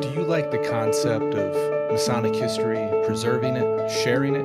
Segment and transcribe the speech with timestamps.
[0.00, 4.44] Do you like the concept of Masonic history, preserving it, sharing it?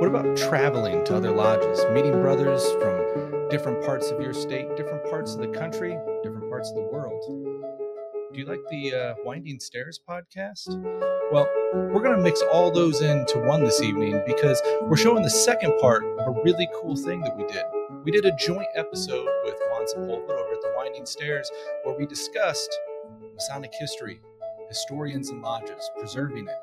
[0.00, 5.02] What about traveling to other lodges, meeting brothers from different parts of your state, different
[5.10, 7.20] parts of the country, different parts of the world?
[8.32, 10.68] Do you like the uh, Winding Stairs podcast?
[11.32, 15.30] Well, we're going to mix all those into one this evening because we're showing the
[15.30, 17.64] second part of a really cool thing that we did.
[18.04, 21.50] We did a joint episode with Juan Sepulveda over at the Winding Stairs
[21.82, 22.72] where we discussed
[23.34, 24.20] Masonic history,
[24.68, 26.54] historians and lodges, preserving it.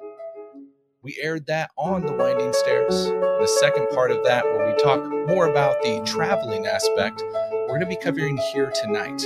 [1.02, 3.05] We aired that on the Winding Stairs.
[3.08, 7.82] The second part of that, where we talk more about the traveling aspect, we're going
[7.82, 9.22] to be covering here tonight.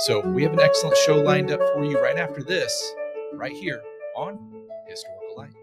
[0.00, 2.94] So we have an excellent show lined up for you right after this,
[3.32, 3.82] right here
[4.16, 4.38] on
[4.86, 5.54] Historical Light.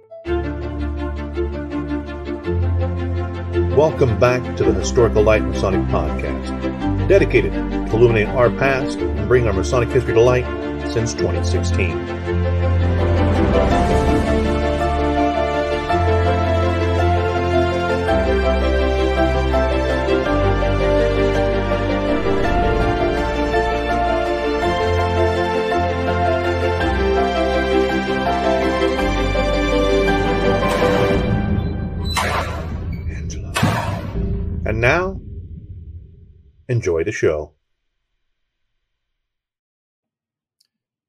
[3.75, 9.47] Welcome back to the Historical Light Masonic Podcast, dedicated to illuminating our past and bringing
[9.47, 10.45] our Masonic history to light
[10.91, 12.44] since 2016.
[34.75, 35.21] And now,
[36.67, 37.53] enjoy the show.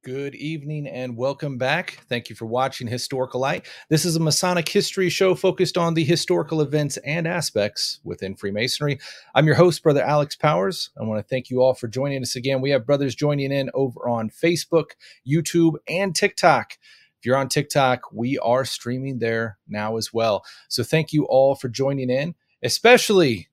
[0.05, 1.99] Good evening and welcome back.
[2.09, 3.67] Thank you for watching Historical Light.
[3.91, 9.01] This is a Masonic history show focused on the historical events and aspects within Freemasonry.
[9.35, 10.91] I'm your host, Brother Alex Powers.
[10.97, 12.61] I want to thank you all for joining us again.
[12.61, 14.91] We have brothers joining in over on Facebook,
[15.29, 16.79] YouTube, and TikTok.
[17.19, 20.45] If you're on TikTok, we are streaming there now as well.
[20.69, 23.49] So thank you all for joining in, especially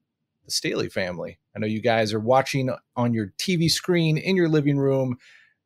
[0.45, 1.39] the Staley family.
[1.55, 5.17] I know you guys are watching on your TV screen in your living room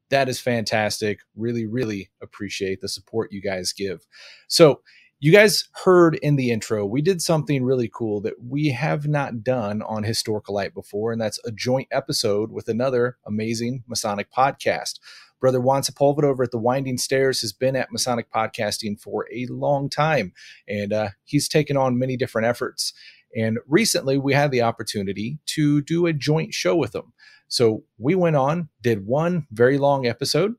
[0.09, 1.19] that is fantastic.
[1.35, 4.05] Really, really appreciate the support you guys give.
[4.47, 4.81] So,
[5.19, 9.43] you guys heard in the intro, we did something really cool that we have not
[9.43, 14.99] done on Historical Light before, and that's a joint episode with another amazing Masonic podcast.
[15.39, 19.47] Brother Juan Sepulveda over at the Winding Stairs has been at Masonic podcasting for a
[19.47, 20.33] long time,
[20.67, 22.93] and uh, he's taken on many different efforts.
[23.37, 27.13] And recently, we had the opportunity to do a joint show with them.
[27.47, 30.55] So we went on, did one very long episode,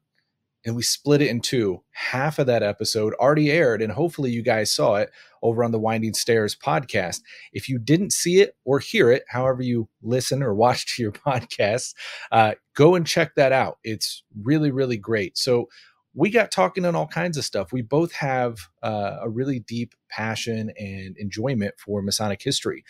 [0.65, 1.83] and we split it in two.
[1.91, 5.11] Half of that episode already aired, and hopefully you guys saw it
[5.43, 7.21] over on the Winding Stairs podcast.
[7.53, 11.13] If you didn't see it or hear it, however you listen or watch to your
[11.13, 11.95] podcast,
[12.33, 13.79] uh, go and check that out.
[13.83, 15.37] It's really, really great.
[15.37, 15.69] So
[16.15, 17.73] we got talking on all kinds of stuff.
[17.73, 22.85] We both have uh, a really deep passion and enjoyment for Masonic history.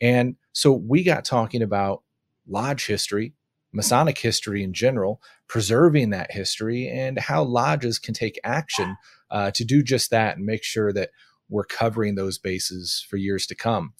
[0.00, 2.02] And so we got talking about
[2.48, 3.34] lodge history,
[3.72, 8.96] Masonic history in general, preserving that history, and how lodges can take action
[9.30, 11.10] uh, to do just that and make sure that
[11.48, 13.92] we're covering those bases for years to come.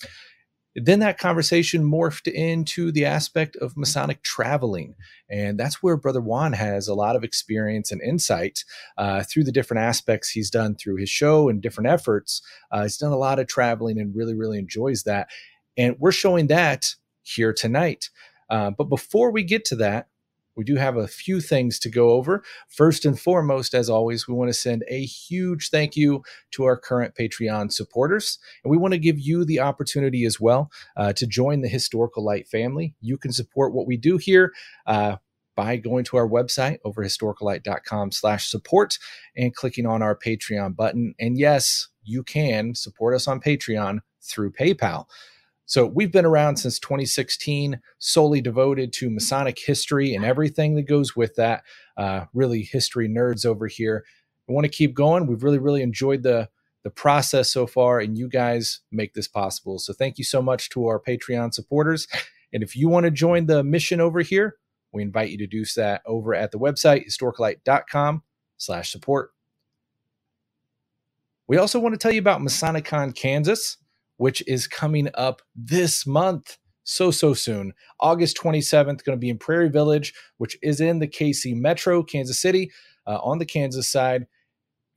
[0.74, 4.94] Then that conversation morphed into the aspect of Masonic traveling.
[5.30, 8.64] And that's where Brother Juan has a lot of experience and insight
[8.96, 12.42] uh, through the different aspects he's done through his show and different efforts.
[12.70, 15.28] Uh, he's done a lot of traveling and really, really enjoys that.
[15.76, 18.10] And we're showing that here tonight.
[18.48, 20.08] Uh, but before we get to that,
[20.56, 22.42] we do have a few things to go over.
[22.68, 26.76] First and foremost, as always, we want to send a huge thank you to our
[26.76, 28.38] current Patreon supporters.
[28.64, 32.24] And we want to give you the opportunity as well uh, to join the Historical
[32.24, 32.94] Light family.
[33.00, 34.52] You can support what we do here.
[34.86, 35.16] Uh,
[35.54, 38.98] by going to our website over historicallight.com slash support
[39.36, 41.14] and clicking on our Patreon button.
[41.20, 45.06] And yes, you can support us on Patreon through PayPal.
[45.72, 51.16] So we've been around since 2016, solely devoted to Masonic history and everything that goes
[51.16, 51.62] with that.
[51.96, 54.04] Uh, really, history nerds over here.
[54.46, 55.26] I want to keep going.
[55.26, 56.50] We've really, really enjoyed the
[56.84, 59.78] the process so far, and you guys make this possible.
[59.78, 62.06] So thank you so much to our Patreon supporters.
[62.52, 64.56] And if you want to join the mission over here,
[64.92, 68.22] we invite you to do that over at the website historicallight.com
[68.58, 69.30] slash support.
[71.48, 73.78] We also want to tell you about MasonicCon Kansas
[74.16, 76.58] which is coming up this month.
[76.84, 77.74] So, so soon.
[78.00, 82.40] August 27th, going to be in Prairie Village, which is in the KC Metro, Kansas
[82.40, 82.72] City,
[83.06, 84.26] uh, on the Kansas side.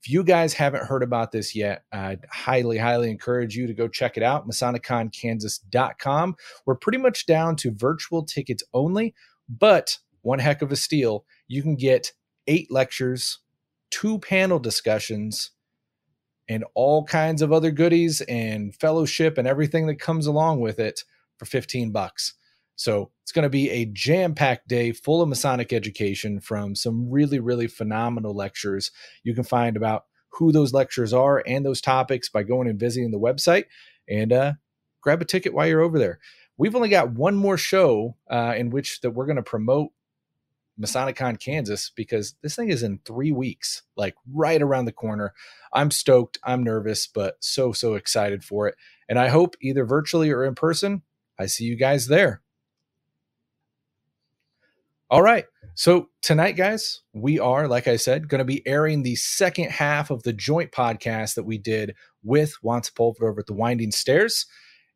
[0.01, 3.87] If you guys haven't heard about this yet, I'd highly, highly encourage you to go
[3.87, 4.47] check it out.
[4.47, 6.35] MasoniConKansas.com.
[6.65, 9.15] We're pretty much down to virtual tickets only,
[9.49, 11.25] but one heck of a steal.
[11.47, 12.11] You can get
[12.47, 13.39] eight lectures,
[13.89, 15.51] two panel discussions,
[16.47, 21.03] and all kinds of other goodies and fellowship and everything that comes along with it
[21.37, 22.33] for 15 bucks.
[22.75, 27.09] So It's going to be a jam packed day full of Masonic education from some
[27.09, 28.91] really, really phenomenal lectures.
[29.23, 33.11] You can find about who those lectures are and those topics by going and visiting
[33.11, 33.65] the website
[34.09, 34.53] and uh,
[35.01, 36.19] grab a ticket while you're over there.
[36.57, 39.91] We've only got one more show uh, in which that we're going to promote
[40.79, 45.33] MasonicCon Kansas because this thing is in three weeks, like right around the corner.
[45.73, 46.37] I'm stoked.
[46.43, 48.75] I'm nervous, but so, so excited for it.
[49.07, 51.03] And I hope either virtually or in person,
[51.39, 52.41] I see you guys there.
[55.09, 55.45] All right.
[55.75, 60.09] So tonight, guys, we are, like I said, going to be airing the second half
[60.09, 64.45] of the joint podcast that we did with Juan Sepulveda over at the Winding Stairs.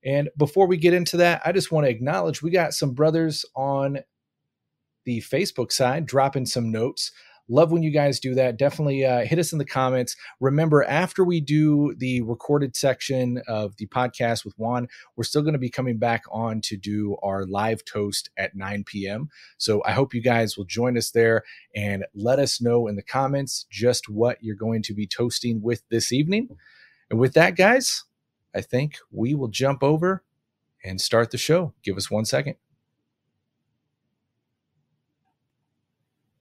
[0.03, 3.45] And before we get into that, I just want to acknowledge we got some brothers
[3.55, 3.99] on
[5.05, 7.11] the Facebook side drop in some notes.
[7.51, 8.57] Love when you guys do that.
[8.57, 10.15] Definitely uh, hit us in the comments.
[10.39, 15.53] Remember, after we do the recorded section of the podcast with Juan, we're still going
[15.53, 19.29] to be coming back on to do our live toast at 9 p.m.
[19.57, 21.43] So I hope you guys will join us there
[21.75, 25.81] and let us know in the comments just what you're going to be toasting with
[25.89, 26.49] this evening.
[27.09, 28.03] And with that, guys,
[28.53, 30.23] I think we will jump over
[30.83, 31.73] and start the show.
[31.83, 32.55] Give us one second.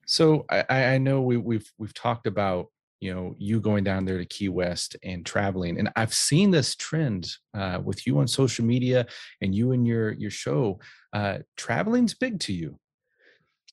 [0.08, 2.68] So I, I know we, we've we've talked about
[2.98, 6.74] you know you going down there to Key West and traveling, and I've seen this
[6.74, 9.06] trend uh, with you on social media
[9.42, 10.80] and you and your your show.
[11.12, 12.78] Uh, traveling's big to you.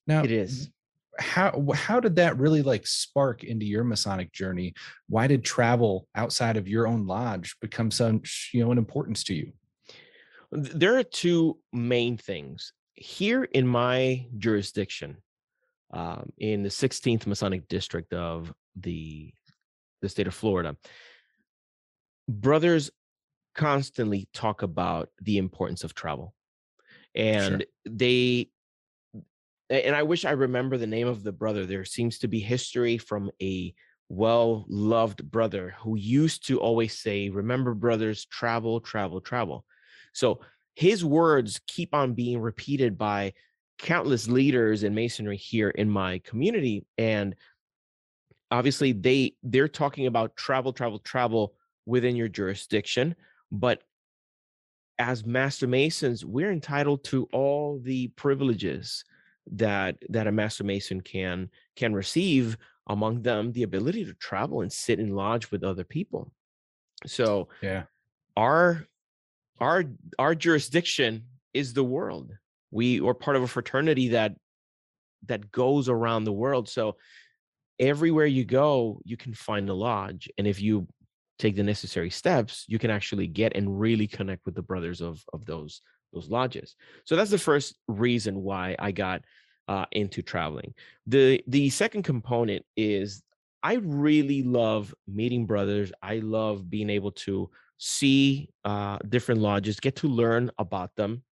[0.07, 0.69] Now it is.
[1.17, 4.73] How how did that really like spark into your Masonic journey?
[5.07, 9.33] Why did travel outside of your own lodge become such you know an importance to
[9.33, 9.53] you?
[10.51, 15.17] There are two main things here in my jurisdiction
[15.91, 19.33] um, in the 16th Masonic District of the
[20.01, 20.75] the state of Florida.
[22.27, 22.91] Brothers
[23.55, 26.33] constantly talk about the importance of travel,
[27.15, 27.93] and sure.
[27.93, 28.49] they
[29.69, 31.65] and I wish I remember the name of the brother.
[31.65, 33.73] There seems to be history from a
[34.09, 39.65] well loved brother who used to always say, Remember, brothers, travel, travel, travel.
[40.13, 40.41] So
[40.75, 43.33] his words keep on being repeated by
[43.77, 47.35] countless leaders in masonry here in my community and
[48.51, 51.53] obviously they they're talking about travel travel travel
[51.85, 53.15] within your jurisdiction
[53.51, 53.83] but
[54.97, 59.03] as master masons we're entitled to all the privileges
[59.51, 62.57] that that a master mason can can receive
[62.87, 66.31] among them the ability to travel and sit and lodge with other people.
[67.05, 67.83] So yeah.
[68.35, 68.87] our
[69.59, 69.85] our
[70.19, 71.23] our jurisdiction
[71.53, 72.31] is the world
[72.75, 74.33] we are part of a fraternity that
[75.27, 76.95] that goes around the world so
[77.79, 80.87] everywhere you go you can find a lodge and if you
[81.39, 85.23] take the necessary steps you can actually get and really connect with the brothers of
[85.33, 85.81] of those
[86.15, 86.75] those lodges.
[87.03, 89.21] So that's the first reason why i got
[89.67, 90.73] uh, into traveling.
[91.05, 93.21] The the second component is
[93.61, 99.95] i really love meeting brothers i love being able to see uh, different lodges get
[99.97, 101.23] to learn about them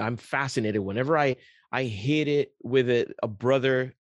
[0.00, 0.80] I'm fascinated.
[0.80, 1.36] Whenever I
[1.72, 3.94] I hit it with a, a brother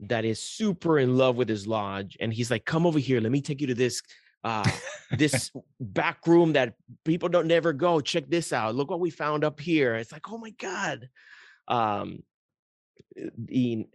[0.00, 3.20] that is super in love with his lodge and he's like come over here.
[3.20, 4.02] Let me take you to this
[4.44, 4.68] uh
[5.12, 5.50] this
[5.80, 6.74] back room that
[7.04, 8.00] people don't never go.
[8.00, 8.74] Check this out.
[8.74, 9.94] Look what we found up here.
[9.94, 11.08] It's like oh my god.
[11.68, 12.22] Um
[13.38, 13.86] the,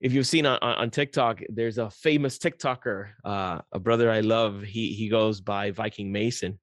[0.00, 4.62] if you've seen on, on tiktok there's a famous tiktoker uh a brother i love.
[4.62, 6.58] He he goes by viking mason.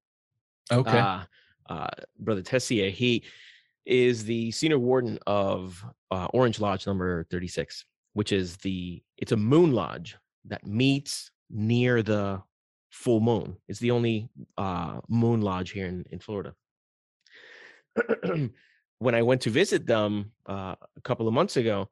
[0.72, 0.98] Okay.
[0.98, 1.24] Uh,
[1.68, 2.90] uh brother tessier.
[2.90, 3.24] He
[3.86, 9.36] is the senior warden of uh, Orange Lodge number 36, which is the it's a
[9.36, 12.42] moon lodge that meets near the
[12.90, 13.56] full moon.
[13.68, 16.54] It's the only uh, moon lodge here in, in Florida.
[18.98, 21.90] when I went to visit them uh, a couple of months ago,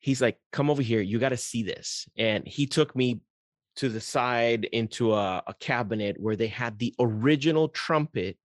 [0.00, 1.00] he's like, "Come over here.
[1.00, 3.20] You got to see this." And he took me
[3.76, 8.38] to the side into a, a cabinet where they had the original trumpet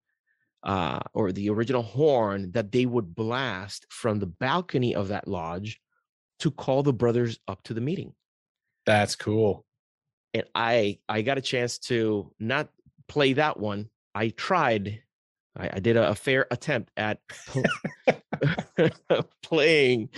[0.64, 5.80] uh, or the original horn that they would blast from the balcony of that lodge
[6.40, 8.14] to call the brothers up to the meeting.
[8.86, 9.66] That's cool.
[10.34, 12.70] And I I got a chance to not
[13.08, 13.90] play that one.
[14.16, 15.02] I tried.
[15.58, 17.20] I, I did a, a, fair attempt at
[19.44, 20.10] playing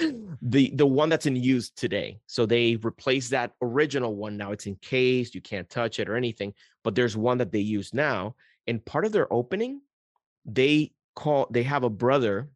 [0.41, 2.19] the the one that's in use today.
[2.27, 4.37] So they replaced that original one.
[4.37, 5.33] Now it's encased.
[5.33, 6.53] You can't touch it or anything.
[6.83, 8.35] But there's one that they use now.
[8.67, 9.81] And part of their opening
[10.45, 12.49] they call they have a brother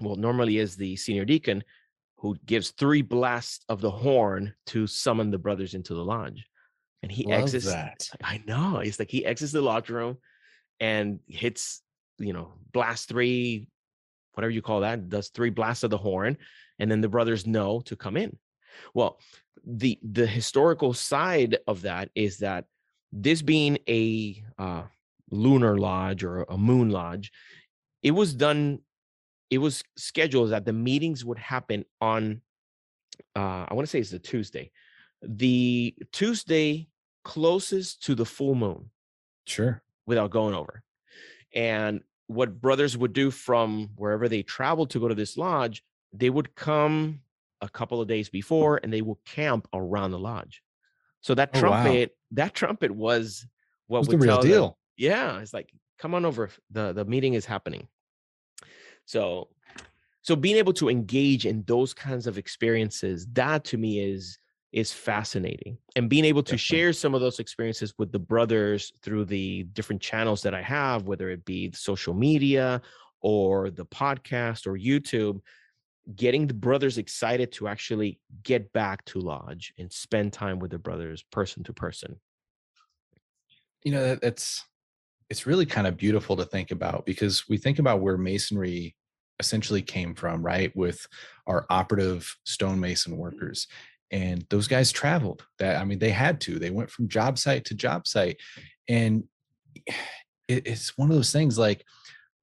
[0.00, 1.62] well normally is the senior deacon
[2.16, 6.44] who gives three blasts of the horn to summon the brothers into the lodge
[7.02, 10.18] and he Love exits that i know it's like he exits the lodge room
[10.80, 11.82] and hits
[12.18, 13.68] you know blast three
[14.34, 16.36] whatever you call that, does three blasts of the horn,
[16.78, 18.36] and then the brothers know to come in.
[18.94, 19.18] Well,
[19.66, 22.64] the the historical side of that is that
[23.12, 24.84] this being a uh,
[25.32, 27.32] lunar lodge or a moon lodge,
[28.02, 28.80] it was done.
[29.50, 32.42] It was scheduled that the meetings would happen on.
[33.34, 34.70] Uh, I want to say it's a Tuesday,
[35.22, 36.88] the Tuesday
[37.24, 38.90] closest to the full moon.
[39.46, 39.82] Sure.
[40.06, 40.82] Without going over,
[41.54, 46.30] and what brothers would do from wherever they traveled to go to this lodge, they
[46.30, 47.20] would come
[47.60, 50.62] a couple of days before and they would camp around the lodge.
[51.20, 51.82] So that Oh, wow.
[51.82, 53.46] trumpet, that trumpet was
[53.86, 54.78] what was would the real deal.
[54.96, 56.50] Yeah, it's like come on over.
[56.70, 57.88] the The meeting is happening.
[59.04, 59.48] So,
[60.22, 64.38] so being able to engage in those kinds of experiences, that to me is
[64.72, 66.78] is fascinating, and being able to Definitely.
[66.78, 71.02] share some of those experiences with the brothers through the different channels that I have,
[71.06, 72.80] whether it be social media
[73.20, 75.40] or the podcast or YouTube,
[76.16, 80.78] getting the brothers excited to actually get back to lodge and spend time with the
[80.78, 82.18] brothers person to person.
[83.84, 84.64] you know that, that's
[85.32, 88.94] it's really kind of beautiful to think about because we think about where masonry
[89.40, 91.06] essentially came from right with
[91.46, 93.22] our operative stonemason mm-hmm.
[93.22, 93.66] workers
[94.10, 97.64] and those guys traveled that i mean they had to they went from job site
[97.64, 98.36] to job site
[98.90, 99.24] and
[100.48, 101.82] it, it's one of those things like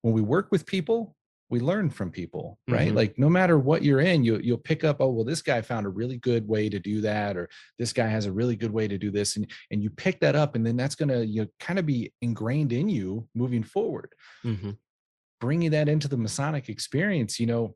[0.01, 1.15] when we work with people
[1.49, 2.95] we learn from people right Mhm.
[2.95, 5.85] like no matter what you're in you, you'll pick up oh well this guy found
[5.85, 8.87] a really good way to do that or this guy has a really good way
[8.87, 11.41] to do this and and you pick that up and then that's going to you
[11.43, 14.13] know, kind of be ingrained in you moving forward
[14.45, 14.77] Mhm.
[15.41, 17.75] bringing that into the masonic experience you know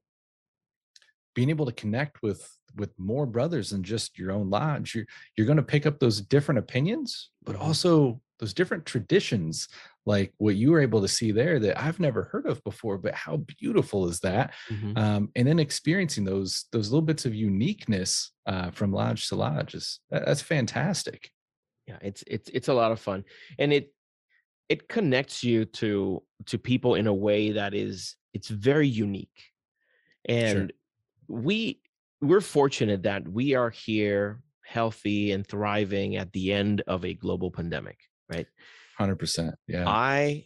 [1.36, 5.06] being able to connect with with more brothers than just your own lodge you're
[5.38, 7.62] you're going to pick up those different opinions but Mhm.
[7.62, 9.68] also those different traditions
[10.06, 13.14] like what you were able to see there that i've never heard of before but
[13.14, 14.98] how beautiful is that Mhm.
[14.98, 19.76] um, and then experiencing those those little bits of uniqueness uh, from lodge to lodge
[19.76, 21.30] is that's fantastic.
[21.88, 23.24] Yeah it's it's it's a lot of fun
[23.60, 23.94] and it
[24.70, 29.40] it connects you to to people in a way that is it's very unique
[30.28, 30.74] and
[31.28, 31.82] we
[32.22, 37.52] we're fortunate that we are here healthy and thriving at the end of a global
[37.52, 38.00] pandemic
[38.34, 38.48] right?
[39.00, 39.86] 100% yeah.
[39.88, 40.46] I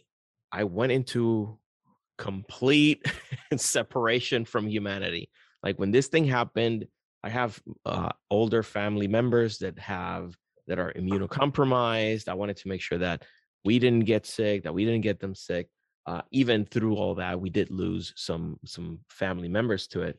[0.52, 1.58] i went into
[2.16, 3.04] complete
[3.56, 5.30] separation from humanity.
[5.62, 6.86] Like when this thing happened
[7.22, 10.34] i have uh, older family members that have
[10.66, 12.28] that are immunocompromised.
[12.28, 13.24] I wanted to make sure that
[13.64, 15.68] we didn't get sick that we didn't get them sick.
[16.06, 20.18] Uh, even through all that we did lose some some family members to it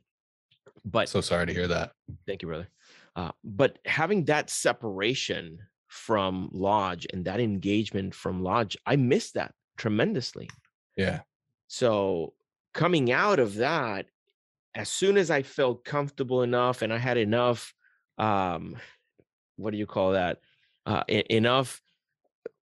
[0.86, 1.92] but so sorry to hear that.
[2.28, 2.70] Thank you, brother.
[3.16, 9.54] Uh, but having that separation from Lodge and that engagement from Lodge, I missed that
[9.78, 10.50] tremendously.
[10.96, 11.22] yeah
[11.68, 12.34] So
[12.74, 14.06] coming out of that,
[14.76, 17.74] as soon as I felt comfortable enough and I had enough,
[18.18, 18.78] um,
[19.58, 20.40] what do you call that?
[20.86, 21.82] Uh, enough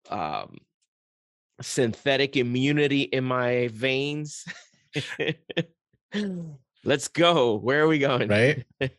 [0.10, 0.58] um,
[1.62, 4.46] synthetic immunity in my veins.
[6.86, 7.56] Let's go.
[7.58, 8.30] Where are we going?
[8.30, 8.64] right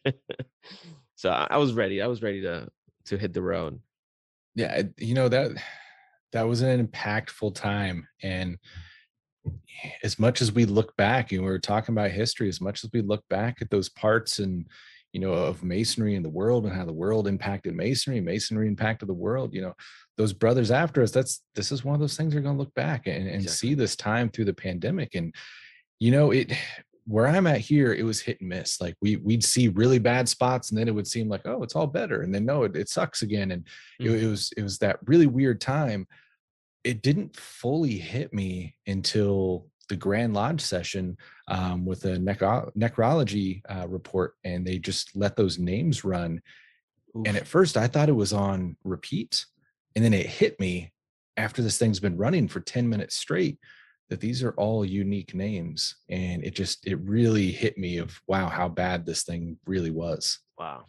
[1.14, 2.02] so I, I was ready.
[2.02, 2.68] I was ready to
[3.06, 3.80] to hit the road.
[4.56, 5.52] Yeah you know that
[6.32, 8.58] that was an impactful time and
[10.02, 12.90] as much as we look back and we are talking about history as much as
[12.92, 14.66] we look back at those parts and
[15.12, 19.08] you know of masonry in the world and how the world impacted masonry masonry impacted
[19.08, 19.72] the world you know
[20.18, 22.74] those brothers after us that's this is one of those things you're going to look
[22.74, 25.32] back and, and see this time through the pandemic and
[26.00, 26.52] you know it
[27.06, 30.28] where i'm at here it was hit and miss like we we'd see really bad
[30.28, 32.76] spots and then it would seem like oh it's all better and then no it,
[32.76, 33.64] it sucks again and
[34.00, 34.22] it, Mhm.
[34.22, 36.06] it was it was that really weird time
[36.84, 41.16] it didn't fully hit me until the grand lodge session
[41.48, 46.40] um, with a necro- necrology uh, report and they just let those names run
[47.24, 49.46] and at first i thought it was on repeat
[49.94, 50.92] and then it hit me
[51.36, 53.58] after this thing's been running for 10 minutes straight
[54.08, 58.48] that these are all unique names and it just it really hit me of wow
[58.48, 60.84] how bad this thing really was wow.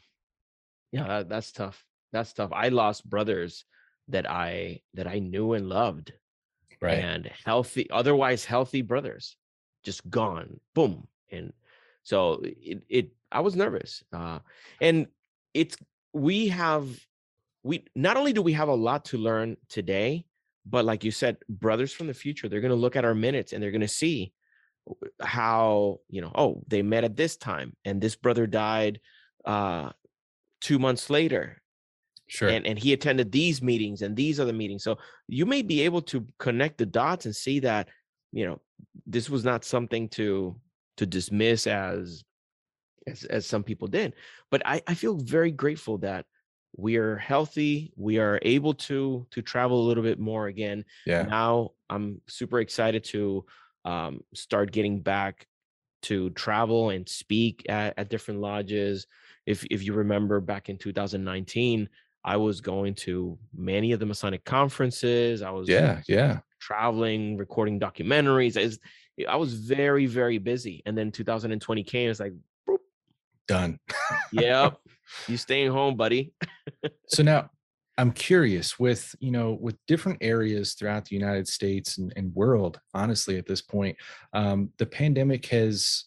[0.91, 1.83] Yeah, that, that's tough.
[2.13, 2.51] That's tough.
[2.53, 3.65] I lost brothers
[4.07, 6.13] that I that I knew and loved,
[6.81, 9.35] right and healthy, otherwise healthy brothers,
[9.83, 10.59] just gone.
[10.73, 11.07] Boom.
[11.31, 11.51] And
[12.03, 14.03] so it it I was nervous.
[14.13, 14.39] Uh,
[14.79, 15.07] and
[15.53, 15.75] it's
[16.13, 16.87] we have
[17.63, 20.25] we not only do we have a lot to learn today,
[20.69, 23.53] but like you said, brothers from the future, they're going to look at our minutes
[23.53, 24.33] and they're going to see
[25.21, 29.01] how you know oh they met at this time and this brother died
[29.43, 29.89] uh
[30.61, 31.61] two months later
[32.27, 34.97] sure and and he attended these meetings and these other meetings so
[35.27, 37.89] you may be able to connect the dots and see that
[38.31, 38.61] you know
[39.05, 40.55] this was not something to
[40.95, 42.23] to dismiss as
[43.07, 44.13] as, as some people did.
[44.51, 46.25] But I, I feel very grateful that
[46.77, 47.91] we are healthy.
[47.95, 50.85] We are able to to travel a little bit more again.
[51.05, 51.23] Yeah.
[51.23, 53.45] Now I'm super excited to
[53.83, 55.47] um, start getting back
[56.03, 59.07] to travel and speak at, at different lodges.
[59.45, 61.89] If if you remember back in 2019,
[62.23, 65.41] I was going to many of the Masonic conferences.
[65.41, 66.01] I was Yeah.
[66.07, 66.39] Yeah.
[66.59, 68.57] traveling, recording documentaries.
[68.57, 68.79] I was,
[69.29, 70.83] I was very, very busy.
[70.85, 72.09] And then 2020 came.
[72.11, 72.33] It's like,
[73.47, 73.79] Done.
[74.33, 74.77] yep,
[75.27, 76.33] you staying home, buddy.
[77.07, 77.49] so now
[77.97, 82.79] i'm curious with you know with different areas throughout the united states and, and world
[82.93, 83.95] honestly at this point
[84.33, 86.05] um, the pandemic has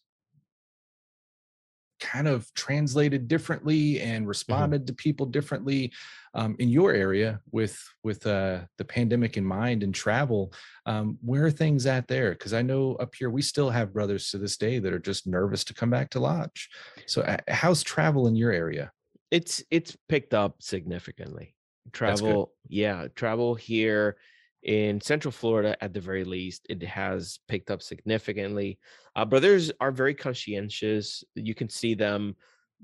[2.00, 5.92] kind of translated differently and responded to people differently
[6.35, 10.52] um, in your area with with uh, the pandemic in mind and travel
[10.87, 12.33] um, where are things at there?
[12.33, 15.26] Because i know up here we still have brothers to this day that are just
[15.26, 16.69] nervous to come back to lodge.
[17.07, 18.92] So uh, how's travel in your area?
[19.30, 21.54] It's it's picked up significantly.
[21.92, 24.16] Travel, yeah, travel here
[24.62, 28.79] in Central Florida at the very least, it has picked up significantly.
[29.17, 31.25] Uh, brothers are very conscientious.
[31.35, 32.37] You can see them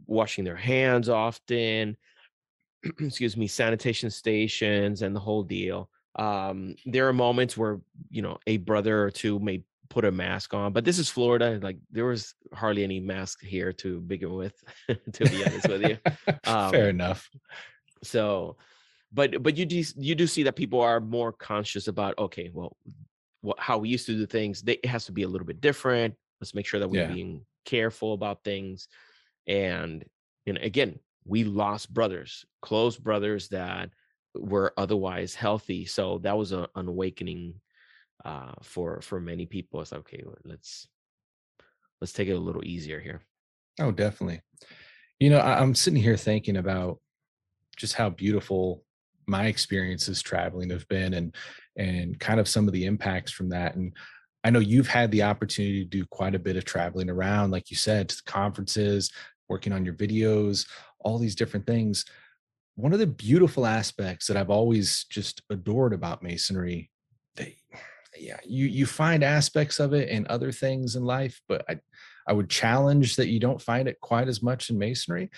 [0.07, 1.97] washing their hands often.
[3.01, 5.91] excuse me, sanitation stations and the whole deal.
[6.17, 7.81] Um, there are moments where
[8.11, 11.59] you know a brother or two may put a mask on, but this is Florida.
[11.63, 14.55] Like there was hardly any mask here to begin with,
[14.89, 15.99] to be honest with you.
[16.45, 17.29] fair Um, enough
[18.03, 18.57] So,
[19.17, 22.77] but but you do you do see that people are more conscious about okay, well,
[23.41, 24.61] what how we used to do things.
[24.61, 26.15] They, it has to be a little bit different.
[26.41, 27.15] Let's make sure that we're Yeah.
[27.15, 28.89] being careful about things.
[29.47, 30.05] And
[30.45, 33.89] you know, again, we lost brothers, close brothers that
[34.35, 35.87] were otherwise healthy.
[35.87, 37.55] So that was a, an awakening
[38.23, 39.81] uh, for for many people.
[39.81, 40.87] It's like, okay, let's
[42.03, 43.23] let's take it a little easier here.
[43.81, 44.43] Oh, definitely.
[45.19, 47.01] You know, I, I'm sitting here thinking about
[47.79, 48.85] just how beautiful
[49.27, 51.35] my experiences traveling have been and
[51.77, 53.75] and kind of some of the impacts from that.
[53.75, 53.93] And
[54.45, 57.71] I know you've had the opportunity to do quite a bit of traveling around, like
[57.71, 59.13] you said, to conferences,
[59.49, 60.67] working on your videos,
[61.01, 62.05] all these different things.
[62.77, 66.91] One of the beautiful aspects that I've always just adored about masonry,
[67.35, 67.57] they,
[68.19, 71.79] yeah, you you find aspects of it in other things in life, but I
[72.27, 75.31] I would challenge that you don't find it quite as much in masonry.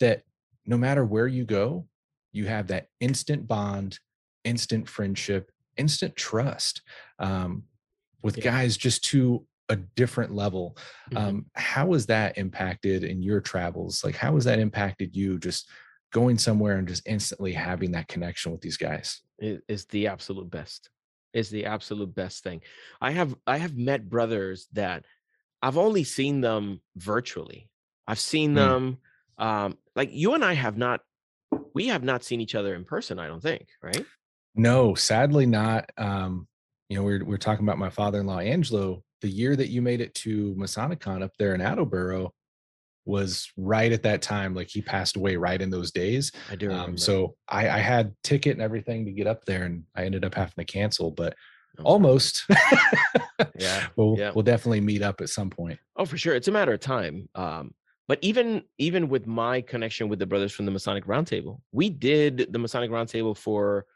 [0.00, 0.22] That
[0.66, 1.86] no matter where you go,
[2.34, 3.98] you have that instant bond,
[4.44, 6.82] instant friendship, instant trust
[7.18, 7.64] um,
[8.22, 8.44] with Yeah.
[8.44, 10.76] guys just to a different level.
[11.10, 11.16] Mhm.
[11.16, 14.04] Um, how has that impacted in your travels?
[14.04, 15.68] Like, how has that impacted you just
[16.12, 19.22] going somewhere and just instantly having that connection with these guys?
[19.38, 20.90] it is the absolute best
[21.32, 22.60] is the absolute best thing
[23.00, 25.04] i have i have met brothers that
[25.60, 27.68] i've only seen them virtually
[28.06, 28.54] i've seen Mm.
[28.54, 28.98] them
[29.38, 31.00] um like you and i have not
[31.74, 34.04] we have not seen each other in person i don't think right
[34.56, 35.90] No, sadly not.
[35.98, 36.46] Um,
[36.88, 39.02] you know, we we're, we we're talking about my father-in-law Angelo.
[39.20, 42.30] The year that you made it to Masonicon up there in Attleboro
[43.04, 44.54] was right at that time.
[44.54, 46.30] Like he passed away right in those days.
[46.50, 46.70] i do.
[46.70, 50.24] Um, so I, I had ticket and everything to get up there, and I ended
[50.24, 51.10] up having to cancel.
[51.10, 51.34] But
[51.80, 52.44] Oh, almost.
[53.58, 54.30] Yeah, we'll yeah.
[54.32, 55.80] we'll definitely meet up at some point.
[55.96, 57.74] oh for sure it's a matter of time um
[58.08, 62.52] but even even with my connection with the brothers from the masonic roundtable we did
[62.52, 63.86] the masonic roundtable for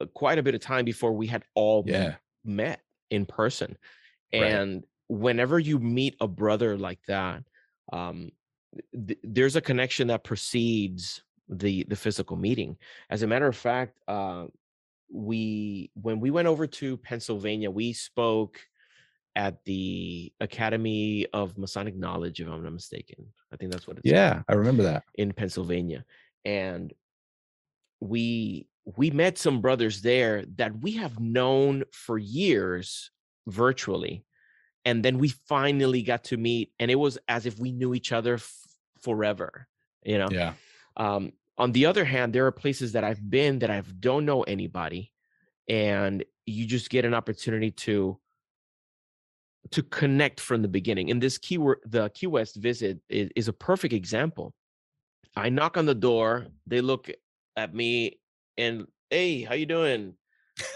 [0.00, 2.16] uh, quite a bit of time before we had all Yeah.
[2.44, 3.76] met in person
[4.32, 4.42] Right.
[4.42, 7.44] and whenever you meet a brother like that
[7.92, 8.30] um
[9.06, 12.76] th- there's a connection that precedes the the physical meeting
[13.10, 14.46] as a matter of fact uh
[15.12, 18.60] we when we went over to pennsylvania we spoke
[19.36, 24.04] at the academy of masonic knowledge if i'm not mistaken i think that's what it's
[24.04, 25.04] called Yeah, I remember that.
[25.14, 26.04] in Pennsylvania.
[26.44, 26.92] And
[28.00, 33.10] we we met some brothers there that we have known for years
[33.48, 34.24] virtually.
[34.84, 38.12] And then we finally got to meet and it was as if we knew each
[38.12, 38.52] other f-
[39.02, 39.66] forever,
[40.04, 40.28] you know.
[40.30, 40.52] Yeah.
[40.96, 44.42] Um on the other hand, there are places that I've been that I don't know
[44.42, 45.12] anybody
[45.68, 48.18] and you just get an opportunity to
[49.70, 51.10] to connect from the beginning.
[51.10, 54.54] And this keyword, the Key West visit is, is a perfect example.
[55.36, 57.10] I knock on the door, they look
[57.56, 58.18] at me
[58.56, 60.14] and hey, how you doing?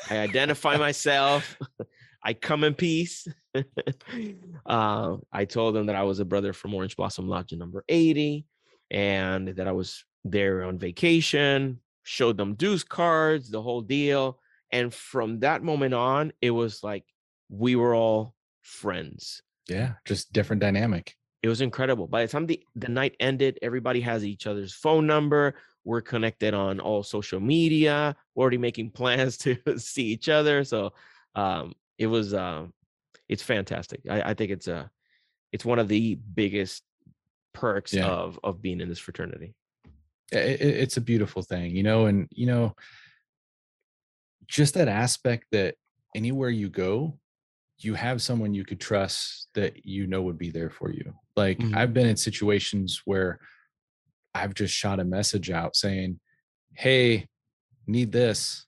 [0.09, 1.57] I identify myself.
[2.23, 3.27] I come in peace.
[4.67, 8.45] uh, I told them that I was a brother from Orange Blossom Lodge number 80
[8.91, 14.39] and that I was there on vacation, showed them dues cards, the whole deal.
[14.71, 17.05] And from that moment on, it was like
[17.49, 18.35] we were all
[18.71, 19.43] friends.
[19.69, 21.17] Yeah, just different dynamic.
[21.43, 22.07] It was incredible.
[22.07, 25.55] By the time the, the night ended, everybody has each other's phone number.
[25.85, 28.15] We're connected on all social media.
[28.35, 30.65] We're already making plans to see each other.
[30.65, 30.93] So
[31.35, 32.73] um, it was um,
[33.29, 34.01] it's fantastic.
[34.11, 34.91] I, I think it's a
[35.53, 36.83] it's one of the biggest
[37.55, 38.07] perks Yeah.
[38.07, 39.55] of of being in this fraternity.
[40.33, 42.75] it, it- it's a beautiful thing you know and you know
[44.47, 45.75] just that aspect that
[46.15, 47.19] anywhere you go
[47.83, 51.15] you have someone you could trust that you know would be there for you.
[51.37, 51.75] Like Mhm.
[51.77, 53.39] i've been in situations where
[54.35, 56.21] i've just shot a message out saying
[56.75, 57.27] hey
[57.87, 58.67] need this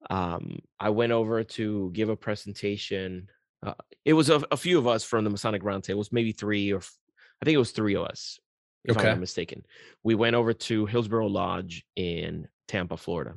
[0.09, 3.27] um i went over to give a presentation
[3.65, 6.31] uh, it was a, a few of us from the masonic roundtable it was maybe
[6.31, 8.39] three or i think it was three of us
[8.83, 9.63] if i'm not mistaken
[10.03, 13.35] we went over to hillsborough lodge in tampa florida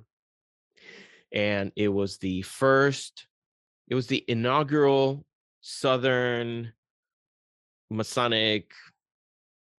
[1.32, 3.26] and it was the first
[3.88, 5.24] it was the inaugural
[5.60, 6.72] southern
[7.90, 8.72] masonic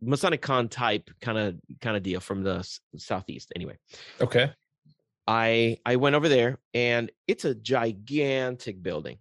[0.01, 2.67] masonic con type kind of kind of deal from the
[2.97, 3.77] southeast anyway.
[4.21, 4.51] Okay.
[5.27, 9.17] I i went over there and it's a gigantic building.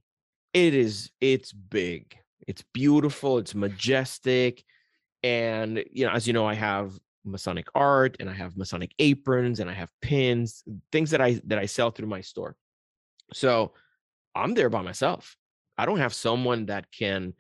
[0.55, 2.17] It is it's big.
[2.47, 4.65] It's beautiful it's majestic
[5.23, 6.93] and you know as you know i have
[7.25, 11.59] masonic art and i have masonic aprons and i have pins things that i that
[11.59, 12.57] i sell through my store.
[13.35, 13.75] So
[14.39, 15.37] i'm there by myself.
[15.77, 17.35] I don't have someone that can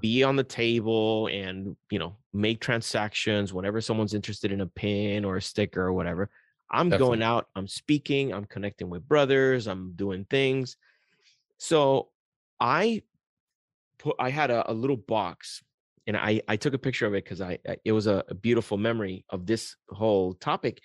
[0.00, 5.24] be on the table and you know make transactions whenever someone's interested in a pin
[5.24, 6.30] or a sticker or whatever.
[6.70, 10.76] I'm going out i'm speaking i'm connecting with brothers i'm doing things.
[11.58, 12.08] So
[12.60, 13.02] i
[13.98, 15.62] put i had a, a little box
[16.06, 18.34] and i i took a picture of it because I, I it was a, a
[18.34, 20.82] beautiful memory of this whole topic.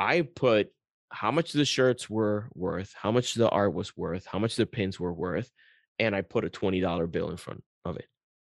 [0.00, 0.72] I put
[1.10, 4.66] how much the shirts were worth how much the art was worth how much the
[4.66, 5.50] pins were worth
[5.98, 8.06] and i put a $20 bill in front of it.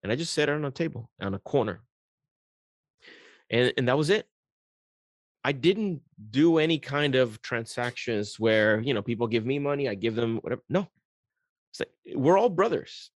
[0.03, 1.81] And i just set it on a table on a corner.
[3.49, 4.27] And and that was it.
[5.43, 9.95] I didn't do any kind of transactions where you know people give me money i
[9.95, 10.87] give them whatever no.
[11.71, 13.11] It's like we're all brothers.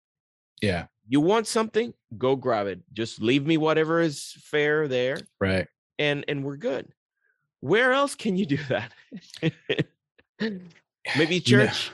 [0.62, 0.86] Yeah.
[1.08, 1.92] You want something?
[2.16, 2.80] Go grab it.
[2.92, 5.66] Just leave me whatever is fair there right.
[5.98, 6.92] and and we're good
[7.64, 8.92] where else can you do that?
[11.16, 11.90] Maybe You know- church?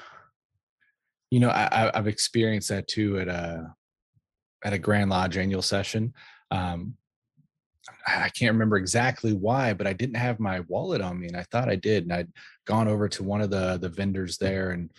[1.31, 3.73] you know I, I- i've experienced that too at a
[4.65, 6.13] at a grand lodge annual session
[6.51, 6.95] um
[8.07, 11.37] i I can't remember exactly why but i didn't have my wallet on me and
[11.37, 12.33] i thought i did and i'd
[12.67, 14.91] gone over to one of the the vendors there and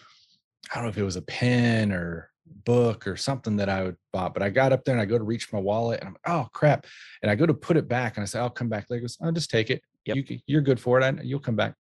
[0.72, 2.30] i don't know if it was a pen or
[2.66, 5.18] book or something that i would bought but i got up there and i go
[5.18, 6.86] to reach my wallet and i'm like oh crap
[7.22, 9.02] and i go to put it back and i say i'll come back later He
[9.02, 9.82] goes i'll oh, just take it.
[10.06, 10.16] Yep.
[10.18, 11.04] You, you're good for it.
[11.04, 11.76] I, you'll come back.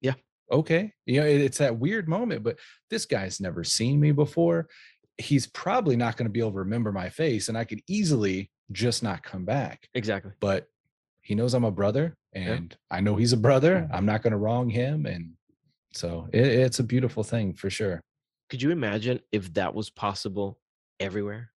[0.00, 0.14] Yeah.
[0.50, 0.92] okay.
[1.06, 2.58] You know it- it's that weird moment but
[2.90, 4.68] this guy's never seen me before.
[5.18, 8.50] He's probably not going to be able to remember my face and i could easily
[8.72, 10.32] just not come back exactly.
[10.40, 10.66] but
[11.20, 12.52] he knows i'm a brother Yeah.
[12.52, 13.76] and i know he's a brother.
[13.76, 13.94] Mm-hmm.
[13.94, 15.32] I'm not going to wrong him and
[15.94, 18.02] so it, it's a beautiful thing for sure
[18.52, 20.58] could you imagine if that was possible
[21.00, 21.52] everywhere?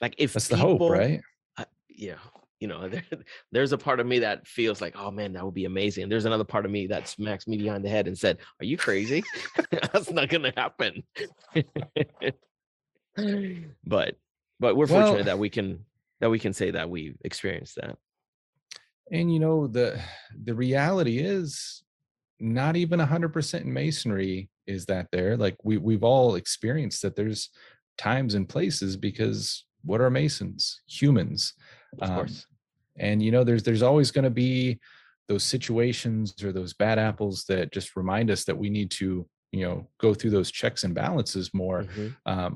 [0.00, 1.20] Like if that's the hope right?
[1.56, 2.18] Uh, yeah
[2.60, 3.02] you know there,
[3.50, 6.04] there's a part of me that feels like oh man that would be amazing.
[6.04, 8.64] And there's another part of me that smacks me behind the head and said are
[8.64, 9.24] you crazy?
[9.72, 11.02] That's not gonna happen.
[13.84, 14.14] But
[14.60, 15.84] but we're Well- fortunate that we can
[16.20, 17.98] that we can say that we've experienced that.
[19.10, 20.00] And you know the
[20.44, 21.82] the reality is
[22.38, 27.50] not even 100% in masonry is that there like we we've all experienced that there's
[27.98, 31.54] times and places because what are masons humans
[32.00, 32.46] of Um, course
[32.98, 34.78] and you know there's there's always going to be
[35.28, 39.08] those situations or those bad apples that just remind us that we need to
[39.52, 42.16] you know go through those checks and balances more Mhm.
[42.26, 42.54] um,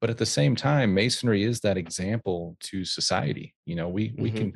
[0.00, 4.30] but at the same time masonry is that example to society you know we we
[4.30, 4.38] Mhm.
[4.38, 4.50] can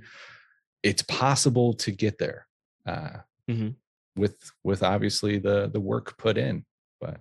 [0.83, 2.40] it's possible to get there
[2.87, 3.77] uh, Mhm.
[4.16, 6.64] With with obviously the the work put in
[7.00, 7.20] but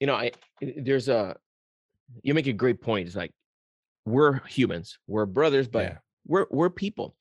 [0.00, 1.36] you know i there's a
[2.22, 3.32] you make a great point it's like
[4.04, 5.96] we're humans we're brothers but yeah
[6.26, 7.14] we're we're people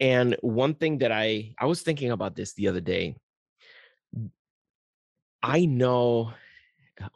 [0.00, 3.16] and one thing that i i was thinking about this the other day
[5.42, 6.32] i know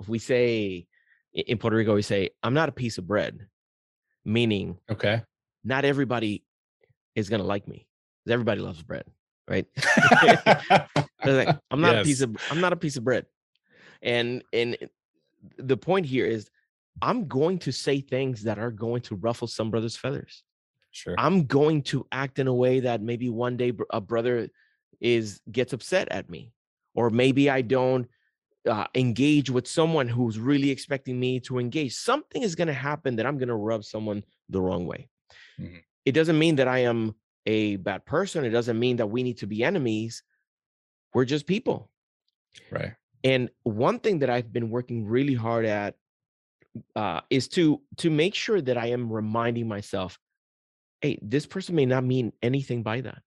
[0.08, 0.86] we say
[1.34, 3.46] in puerto rico we say i'm not a piece of bread
[4.24, 5.22] meaning okay
[5.64, 6.44] not everybody
[7.14, 7.86] is gonna like me.
[8.24, 9.04] Because everybody loves bread,
[9.48, 9.66] right?
[11.24, 12.02] like, I'm not yes.
[12.02, 13.26] a piece of I'm not a piece of bread.
[14.02, 14.76] And and
[15.58, 16.50] the point here is
[17.02, 20.42] I'm going to say things that are going to ruffle some brothers' feathers.
[20.90, 21.14] Sure.
[21.18, 24.48] I'm going to act in a way that maybe one day a brother
[25.00, 26.52] is gets upset at me,
[26.94, 28.06] or maybe I don't
[28.68, 31.94] uh, engage with someone who's really expecting me to engage.
[31.94, 35.08] Something is going to happen that I'm going to rub someone the wrong way.
[35.60, 35.78] Mm-hmm.
[36.04, 37.14] It doesn't mean that I am
[37.46, 38.44] a bad person.
[38.44, 40.22] It doesn't mean that we need to be enemies.
[41.12, 41.90] We're just people.
[42.70, 42.94] Right.
[43.22, 45.94] And one thing that I've been working really hard at
[46.96, 50.18] uh, is to to make sure that I am reminding myself,
[51.00, 53.18] hey, this person may not mean anything by that.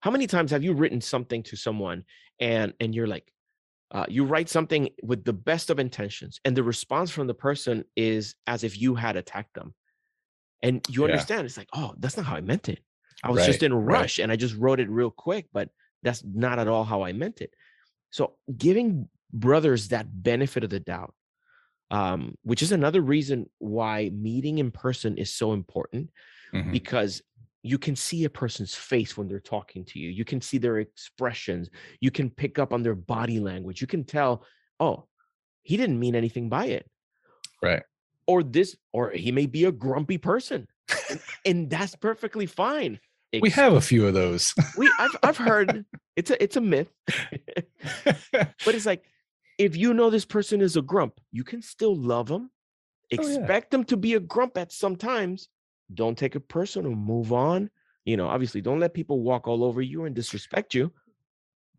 [0.00, 2.04] How many times have you written something to someone
[2.40, 3.32] and and you're like,
[3.92, 7.84] uh, you write something with the best of intentions, and the response from the person
[7.96, 9.74] is as if you had attacked them,
[10.62, 11.12] and you yeah.
[11.12, 12.80] understand it's like, oh, that's not how I meant it.
[13.22, 14.24] I was right, just in a rush right.
[14.24, 15.68] and I just wrote it real quick, but
[16.02, 17.54] that's not at all how I meant it.
[18.10, 21.14] So giving brothers that benefit of the doubt,
[21.90, 26.10] um, which is another reason why meeting in person is so important,
[26.52, 26.72] mm-hmm.
[26.72, 27.22] because
[27.62, 30.10] you can see a person's face when they're talking to you.
[30.10, 31.70] You can see their expressions.
[32.00, 33.80] You can pick up on their body language.
[33.80, 34.44] You can tell,
[34.80, 35.06] oh,
[35.62, 36.90] he didn't mean anything by it.
[37.62, 37.84] Right.
[38.26, 40.66] Or this, or he may be a grumpy person.
[41.08, 42.98] and, and that's perfectly fine.
[43.40, 44.54] We have a few of those.
[44.76, 45.84] we I've I've heard
[46.16, 46.88] it's a it's a myth.
[48.04, 49.04] but it's like
[49.58, 52.50] if you know this person is a grump, you can still love them.
[53.10, 53.60] Expect oh, yeah.
[53.70, 55.48] them to be a grump at some times.
[55.94, 56.92] Don't take it personal.
[56.94, 57.70] Move on.
[58.04, 60.92] You know, obviously, don't let people walk all over you and disrespect you.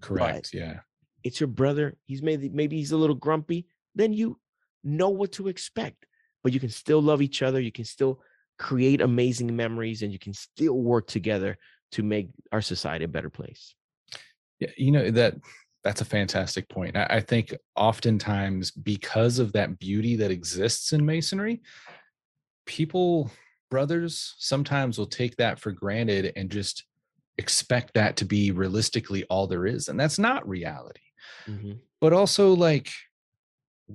[0.01, 0.49] Correct.
[0.53, 0.79] But yeah.
[1.23, 1.97] It's your brother.
[2.05, 3.65] He's maybe maybe he's a little grumpy.
[3.95, 4.39] Then you
[4.83, 6.05] know what to expect.
[6.43, 7.59] But you can still love each other.
[7.59, 8.19] You can still
[8.57, 11.57] create amazing memories and you can still work together
[11.91, 13.75] to make our society a better place.
[14.59, 15.35] Yeah you know that
[15.83, 16.95] that's a fantastic point.
[16.95, 21.61] I, I think oftentimes because of that beauty that exists in masonry
[22.65, 23.29] people
[23.69, 26.85] brothers sometimes will take that for granted and just
[27.37, 30.99] expect that to be realistically all there is and that's not reality.
[31.47, 31.73] Mm-hmm.
[31.99, 32.89] but also like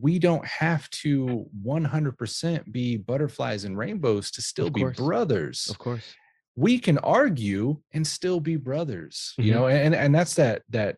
[0.00, 6.14] we don't have to 100% be butterflies and rainbows to still be brothers of course
[6.58, 9.48] we can argue and still be brothers mm-hmm.
[9.48, 10.96] you know and and that's that that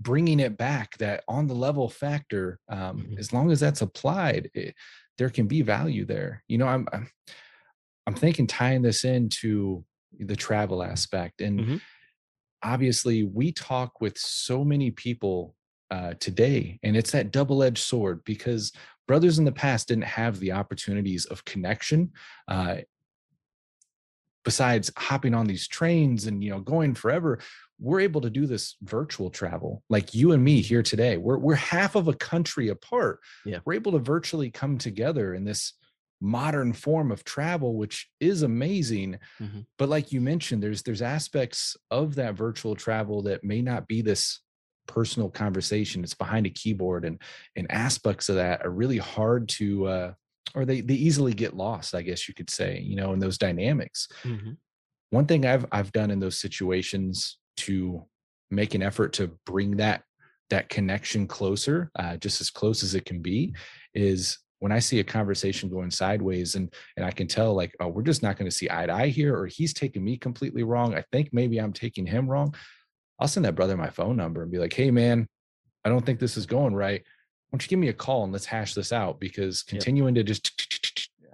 [0.00, 3.18] bringing it back that on the level factor um, mm-hmm.
[3.18, 4.74] as long as that's applied it,
[5.16, 7.08] there can be value there you know i'm i'm,
[8.06, 9.84] I'm thinking tying this into
[10.18, 11.76] the travel aspect and mm-hmm.
[12.62, 15.54] obviously we talk with so many people
[15.94, 16.80] uh, today.
[16.82, 18.72] And it's that double edged sword because
[19.06, 22.10] brothers in the past didn't have the opportunities of connection.
[22.48, 22.78] Uh,
[24.44, 27.38] besides hopping on these trains and you know going forever
[27.80, 31.54] we're able to do this virtual travel like you and me here today we're we're
[31.54, 35.72] half of a country apart yeah we're able to virtually come together in this
[36.20, 39.60] modern form of travel which is amazing mm-hmm.
[39.78, 44.02] but like you mentioned there's there's aspects of that virtual travel that may not be
[44.02, 44.40] this
[44.86, 47.20] personal conversation it's behind a keyboard and
[47.56, 50.12] and aspects of that are really hard to uh
[50.54, 53.38] or they they easily get lost i guess you could say you know in those
[53.38, 54.08] dynamics.
[54.22, 54.52] Mm-hmm.
[55.10, 58.04] one thing i've i've done in those situations to
[58.50, 60.02] make an effort to bring that
[60.50, 63.54] that connection closer uh, just as close as it can be
[63.94, 67.88] is when i see a conversation going sideways and and i can tell like oh
[67.88, 70.62] we're just not going to see eye to eye here or he's taking me completely
[70.62, 70.94] wrong.
[70.94, 72.54] I think maybe i'm taking him wrong
[73.18, 75.28] I'll send that brother my phone number and be like, hey, man,
[75.84, 77.00] I don't think this is going right.
[77.00, 79.20] Why don't you give me a call and let's hash this out?
[79.20, 80.50] Because continuing to just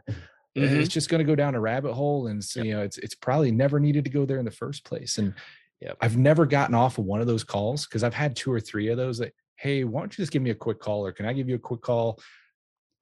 [0.09, 0.63] mm-hmm.
[0.81, 2.27] it's just going to go down a rabbit hole.
[2.27, 4.85] And so, you know, it's it's probably never needed to go there in the first
[4.85, 5.19] place.
[5.19, 5.35] And.
[6.03, 8.89] I've never gotten off of one of those calls because I've had two or three
[8.89, 11.25] of those that, hey, why don't you just give me a quick call or can
[11.25, 12.21] I give you a quick call?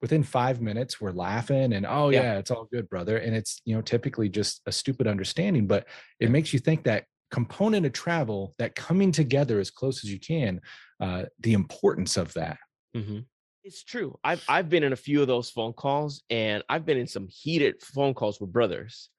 [0.01, 3.17] Within five minutes, we're laughing and oh yeah, it's all good, brother.
[3.17, 5.87] And it's you know typically just a stupid understanding, but
[6.21, 10.19] it makes you think that component of travel that coming together as close as you
[10.19, 10.61] can
[10.99, 12.57] uh, the importance of that.
[12.95, 13.19] Mm-hmm.
[13.63, 14.17] it's true.
[14.23, 17.27] I've, I've been in a few of those phone calls and i've been in some
[17.27, 19.09] heated phone calls with brothers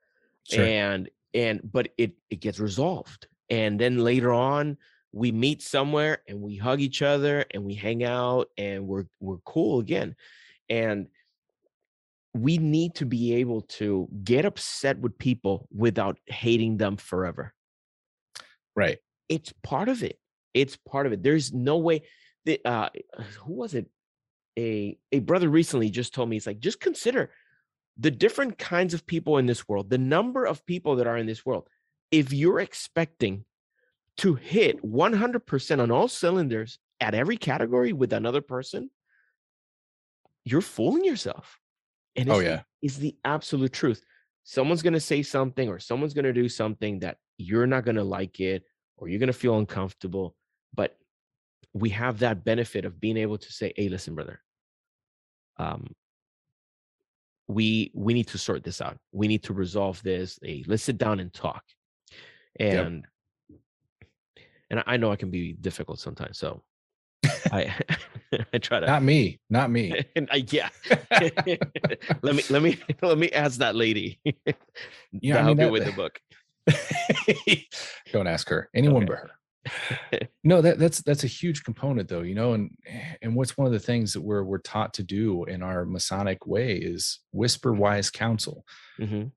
[0.50, 0.64] sure.
[0.64, 3.28] and and but it it gets resolved.
[3.48, 4.76] And then later on
[5.12, 9.38] we meet somewhere and we hug each other and we hang out and we're we're
[9.44, 10.14] cool again.
[10.68, 11.08] And
[12.32, 17.52] we need to be able to get upset with people without hating them forever
[18.76, 18.98] Right.
[19.28, 20.18] It's part of it.
[20.54, 21.22] It's part of it.
[21.22, 22.02] There's no way
[22.46, 22.90] that uh
[23.44, 23.86] who was it?
[24.58, 27.30] A a brother recently just told me it's like just consider
[27.98, 31.26] the different kinds of people in this world, the number of people that are in
[31.26, 31.68] this world.
[32.10, 33.44] if you're expecting
[34.16, 38.90] to hit 100% on all cylinders at every category with another person,
[40.44, 41.58] you're fooling yourself.
[42.16, 42.62] And Oh yeah.
[42.82, 44.02] it's the absolute truth.
[44.44, 47.96] Someone's going to say something or someone's going to do something that you're not going
[47.96, 48.64] to like it
[48.96, 50.34] or you're going to feel uncomfortable.
[50.74, 50.96] But
[51.72, 54.40] we have that benefit of being able to say, hey, listen, brother,
[55.58, 55.86] um,
[57.48, 58.96] we we need to sort this out.
[59.12, 60.38] We need to resolve this.
[60.42, 61.62] Hey, let's sit down and talk.
[62.58, 62.86] Yep.
[62.86, 63.06] And
[64.70, 66.38] and I- I know I can be difficult sometimes.
[66.38, 66.62] So
[67.52, 67.74] I
[68.52, 69.40] I try to Not me.
[69.50, 69.92] Not me.
[70.30, 70.68] I, yeah.
[72.22, 74.20] let me let me let me ask that lady
[75.12, 76.20] Yeah, to I help mean, you that- with the book.
[78.12, 78.68] Don't ask her.
[78.74, 80.20] Anyone but her.
[80.42, 82.70] no that that's that's a huge component though you know and
[83.20, 86.46] and what's one of the things that we're we're taught to do in our masonic
[86.46, 88.64] way is whisper wise counsel
[88.98, 89.32] Mhm.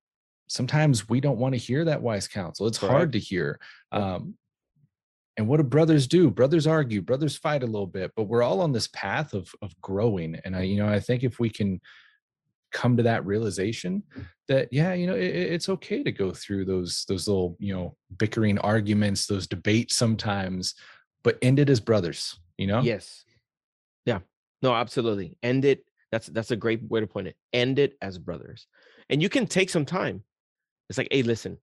[0.48, 3.60] sometimes we don't want to hear that wise counsel it's hard to hear
[3.92, 4.36] um
[5.38, 8.62] and what do brothers do brothers argue brothers fight a little bit but we're all
[8.62, 11.80] on this path of of growing and i you know i think if we can
[12.72, 14.02] come to that realization
[14.48, 17.74] that yeah you know it, it- it's okay to go through those those little you
[17.74, 20.74] know bickering arguments those debates sometimes
[21.24, 23.24] but end it as brothers you know Yes.
[24.06, 24.20] Yeah.
[24.62, 25.38] No, absolutely.
[25.44, 25.86] End it.
[26.12, 27.36] That's that's a great way to point it.
[27.54, 28.68] End it as brothers.
[29.10, 30.24] And you can take some time.
[30.90, 31.58] It's like, hey, listen,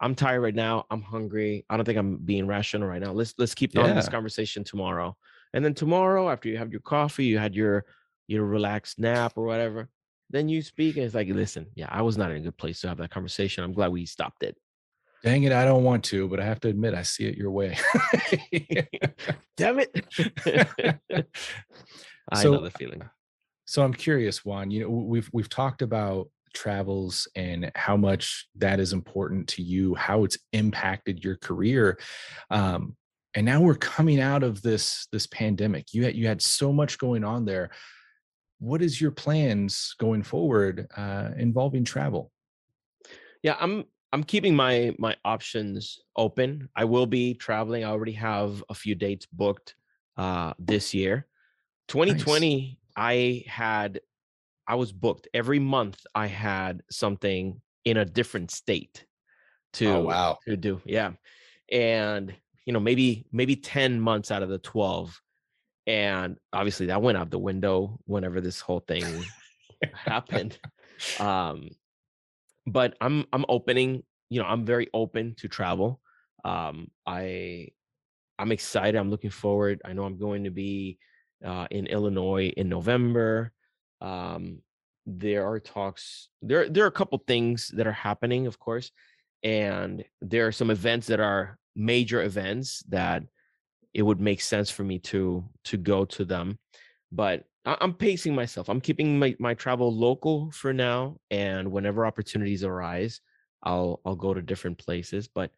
[0.00, 0.84] I'm tired right now.
[0.90, 1.64] I'm hungry.
[1.70, 3.12] I don't think I'm being rational right now.
[3.12, 5.16] Let's let's keep on this conversation tomorrow.
[5.54, 7.84] And then tomorrow, after you have your coffee, you had your
[8.28, 9.88] your relaxed nap or whatever,
[10.30, 12.80] then you speak and it's like, listen, yeah, I was not in a good place
[12.80, 13.62] to have that conversation.
[13.64, 14.56] I'm glad we stopped it.
[15.22, 17.50] dang it i don't want to but i have to admit i see it your
[17.50, 17.74] way
[19.56, 19.90] Damn it.
[22.32, 23.02] I So, know the feeling.
[23.64, 24.70] So I'm curious, Juan.
[24.70, 29.94] You know, we've we've talked about travels and how much that is important to you,
[29.94, 31.98] how it's impacted your career.
[32.50, 32.96] Um,
[33.34, 35.92] and now we're coming out of this this pandemic.
[35.92, 37.70] You had you had so much going on there.
[38.58, 42.32] What is your plans going forward uh, involving travel?
[43.42, 46.70] Yeah, I'm I'm keeping my my options open.
[46.74, 47.84] I will be traveling.
[47.84, 49.74] I already have a few dates booked
[50.16, 51.26] uh this year.
[51.88, 54.00] 2020 I had
[54.66, 59.06] I was booked every month I had something in a different state
[59.74, 60.38] to Oh wow!
[60.46, 60.80] to do.
[60.84, 61.12] Yeah.
[61.70, 65.20] And you know, maybe maybe 10 months out of the 12
[65.86, 69.04] and obviously that went out the window whenever this whole thing
[69.94, 70.58] happened.
[71.20, 71.70] Um
[72.66, 76.00] but I'm I'm opening, you know, I'm very open to travel.
[76.44, 77.68] Um I
[78.38, 78.98] I'm excited.
[78.98, 79.80] I'm looking forward.
[79.84, 80.98] I know I'm going to be
[81.44, 83.52] uh, in Illinois in November.
[84.00, 84.62] Um,
[85.06, 86.28] there are talks.
[86.42, 88.90] There there are a couple things that are happening, of course,
[89.42, 93.22] and there are some events that are major events that
[93.94, 96.58] it would make sense for me to to go to them.
[97.12, 98.68] But I'm pacing myself.
[98.68, 103.20] I'm keeping my, my travel local for now, and whenever opportunities arise,
[103.62, 105.28] I'll I'll go to different places.
[105.28, 105.50] But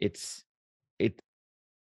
[0.00, 0.44] it's
[0.98, 1.20] it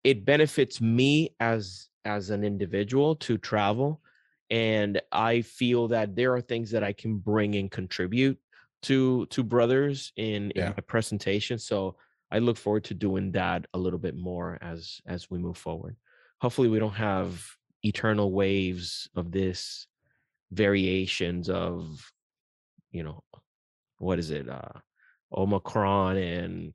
[0.04, 4.00] it benefits me as as an individual to travel
[4.50, 8.38] and i feel that there are things that i can bring and contribute
[8.82, 10.68] to to brothers in, in Yeah.
[10.70, 11.96] my presentation so
[12.30, 15.96] i look forward to doing that a little bit more as as we move forward
[16.40, 17.44] hopefully we don't have
[17.82, 19.86] eternal waves of this
[20.52, 22.10] variations of
[22.90, 23.22] you know
[23.98, 24.78] what is it uh
[25.36, 26.72] omicron and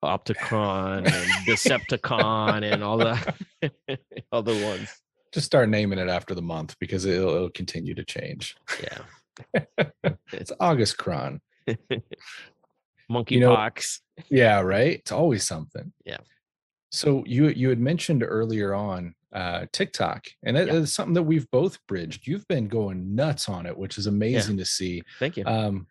[0.04, 3.34] opticron and decepticon and all the
[4.32, 4.88] other ones
[5.32, 8.56] Just start naming it after the month because it'll, it'll continue to change.
[8.82, 9.84] yeah
[10.32, 11.40] It's August Cron.
[13.10, 14.98] monkeypox Yeah, right.
[14.98, 15.92] It's always something.
[16.04, 16.18] Yeah.
[16.92, 20.74] So you you had mentioned earlier on uh TikTok, and that Yeah.
[20.74, 22.26] is something that we've both bridged.
[22.26, 25.02] You've been going nuts on it, which is amazing to see.
[25.18, 25.86] thank you Um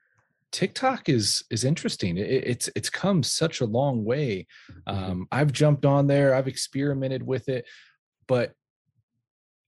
[0.51, 2.17] TikTok is is interesting.
[2.17, 4.47] It, it's it's come such a long way.
[4.71, 4.93] Mhm.
[5.09, 6.33] Um, I've jumped on there.
[6.33, 7.65] I've experimented with it,
[8.27, 8.53] but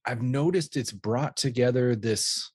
[0.05, 2.51] I've noticed it's brought together this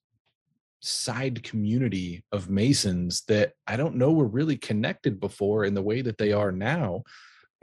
[0.79, 6.01] side community of Masons that I don't know were really connected before in the way
[6.01, 7.03] that they are now.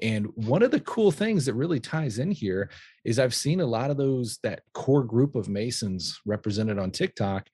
[0.02, 2.70] And one of the cool things that really ties in here
[3.04, 7.48] is I've seen a lot of those that core group of Masons represented on TikTok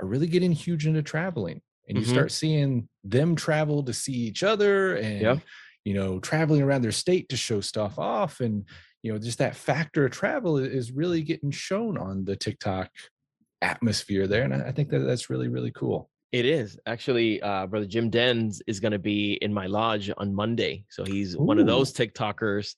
[0.00, 1.62] are really getting huge into traveling.
[1.88, 2.10] And you Mhm.
[2.10, 5.38] start seeing them travel to see each other and Yeah.
[5.84, 8.66] you know traveling around their state to show stuff off and
[9.02, 12.90] you know just that factor of travel is really getting shown on the TikTok
[13.60, 16.08] atmosphere there and I think that that's really really cool.
[16.32, 20.34] It is actually, uh, brother Jim Dens is going to be in my lodge on
[20.34, 20.86] Monday.
[20.88, 22.74] So he's one of those TikTokers.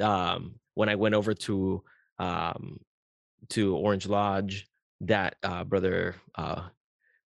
[0.00, 1.84] Um, when I went over to
[2.18, 2.80] um,
[3.50, 4.66] to Orange Lodge,
[5.02, 6.62] that uh, brother uh,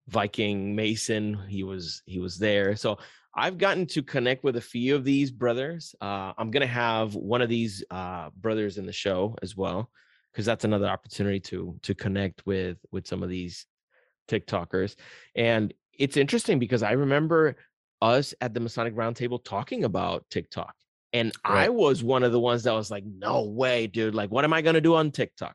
[0.08, 2.76] Viking Mason, he was he was there.
[2.76, 2.98] So
[3.34, 5.94] I've gotten to connect with a few of these brothers.
[6.00, 9.90] Uh, I'm gonna have one of these uh, brothers in the show as well,
[10.32, 13.66] because that's another opportunity to to connect with with some of these
[14.28, 14.96] TikTokers.
[15.34, 17.56] And it's interesting because I remember
[18.00, 20.74] us at the Masonic Roundtable talking about TikTok.
[21.12, 24.14] And I was one of the ones that was like, no way, dude.
[24.14, 25.54] Like, what am I going to do on TikTok?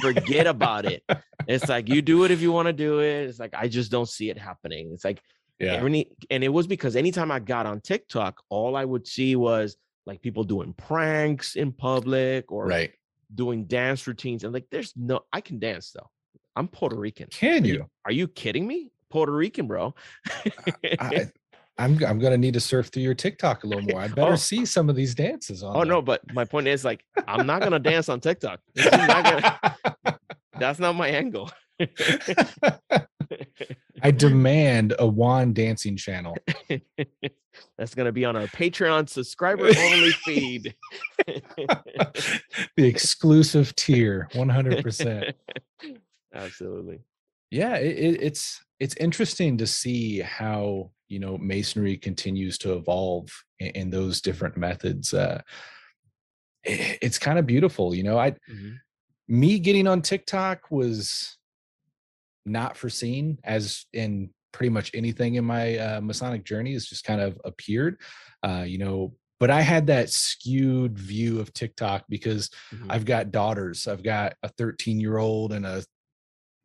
[0.00, 1.02] Forget about it.
[1.48, 3.24] It's like, you do it if you want to do it.
[3.24, 4.90] It's like, I just don't see it happening.
[4.92, 5.20] It's like,
[5.60, 5.74] Yeah.
[5.84, 9.76] any, and it was because anytime I got on TikTok, all I would see was
[10.06, 12.92] like people doing pranks in public or Right.
[13.34, 14.42] doing dance routines.
[14.44, 16.08] And like, there's no, I can dance though.
[16.56, 17.28] I'm Puerto Rican.
[17.30, 17.86] Can Are you?
[18.06, 18.90] Are you kidding me?
[19.10, 19.94] Puerto Rican, bro.
[20.98, 21.28] I,
[21.78, 24.00] I'm I'm gonna need to surf through your TikTok a little more.
[24.00, 24.36] I better Oh.
[24.36, 25.74] see some of these dances on.
[25.76, 28.60] oh no, but my point is like I'm not gonna dance on TikTok.
[28.76, 30.18] Not gonna-
[30.58, 31.50] that's not my angle.
[34.02, 36.36] I demand a Juan dancing channel.
[37.78, 40.74] that's gonna be on our Patreon subscriber only feed.
[41.26, 45.32] the exclusive tier, 100%.
[46.34, 47.00] Absolutely.
[47.50, 53.28] Yeah, it, it, it's it's interesting to see how you know masonry continues to evolve
[53.58, 55.12] in, in those different methods.
[55.12, 55.40] Uh,
[56.66, 58.18] i- it's kind of beautiful, you know.
[58.18, 58.76] I Mhm.
[59.26, 61.36] me getting on TikTok was
[62.46, 67.20] not foreseen, as in pretty much anything in my uh, Masonic journey has just kind
[67.20, 68.00] of appeared,
[68.42, 69.14] uh, you know.
[69.38, 72.86] But I had that skewed view of TikTok because Mhm.
[72.90, 73.86] I've got daughters.
[73.88, 75.84] I've got a 13 year old and a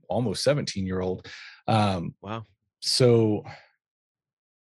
[0.09, 1.28] almost 17 year old.
[1.67, 2.43] Um, Wow.
[2.82, 3.43] so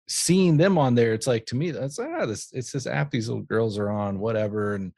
[0.09, 3.29] seeing them on there, it's like to me, that's ah, this it's this app these
[3.29, 4.75] little girls are on, whatever.
[4.75, 4.93] And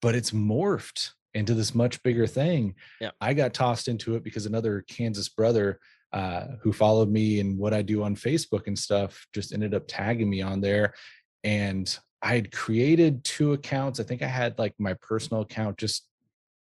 [0.00, 2.74] but it's morphed into this much bigger thing.
[3.00, 3.10] Yeah.
[3.20, 5.80] I got tossed into it because another Kansas brother
[6.12, 9.84] uh, who followed me and what I do on Facebook and stuff just ended up
[9.88, 10.94] tagging me on there.
[11.42, 13.98] And I had created two accounts.
[14.00, 16.08] I think I had like my personal account just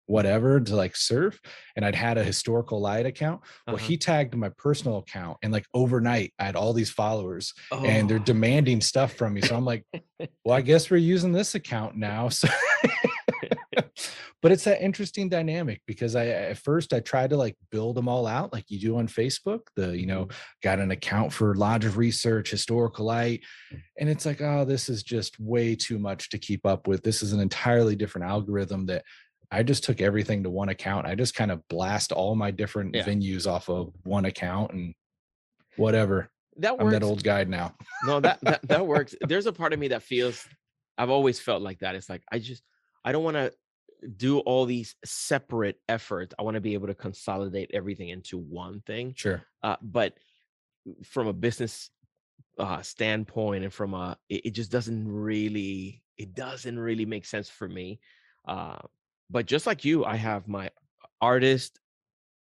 [0.07, 1.41] whatever to like surf
[1.75, 3.41] and I'd had a historical light account.
[3.65, 3.85] Well, Uh-huh.
[3.87, 8.17] he tagged my personal account and like overnight I had all these followers and they're
[8.19, 8.23] Oh.
[8.23, 9.41] demanding stuff from me.
[9.41, 9.83] So I'm like,
[10.45, 12.29] well, I guess we're using this account now.
[12.29, 12.47] So
[14.45, 18.07] but it's that interesting dynamic because I at first I tried to like build them
[18.07, 19.61] all out like you do on Facebook.
[19.75, 20.37] The, you know, mm-hmm.
[20.61, 23.41] got an account for Lodge of Research, Historical Light.
[23.73, 23.81] Mm.
[24.01, 27.01] And it's like, oh, this is just way too much to keep up with.
[27.01, 29.03] This is an entirely different algorithm that
[29.49, 31.07] I just took everything to one account.
[31.07, 33.03] I just kind of blast all my different Yeah.
[33.03, 34.93] venues off of one account and
[35.75, 36.29] whatever.
[36.57, 36.93] that I'm works.
[36.93, 37.73] that old guy now.
[38.05, 40.47] no that, that that works there's a part of me that feels
[40.99, 42.63] i've always felt like that it's like i just
[43.03, 43.51] i don't want to
[44.17, 48.81] do all these separate efforts i want to be able to consolidate everything into one
[48.85, 49.41] thing Sure.
[49.63, 50.13] uh, but
[51.03, 51.89] from a business
[52.59, 57.49] uh, standpoint and from a it, it just doesn't really it doesn't really make sense
[57.49, 57.99] for me
[58.47, 58.77] uh,
[59.29, 60.69] but just like you i have my
[61.21, 61.79] artist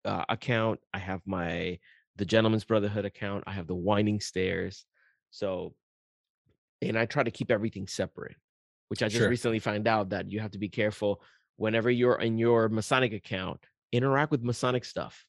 [0.05, 1.77] uh, account i have my
[2.17, 4.85] the gentleman's brotherhood account i have the winding stairs
[5.29, 5.73] so
[6.81, 8.35] and i try to keep everything separate
[8.89, 9.29] which i just Sure.
[9.29, 11.21] recently found out that you have to be careful
[11.61, 13.59] whenever you're in your masonic account
[13.91, 15.25] interact with masonic stuff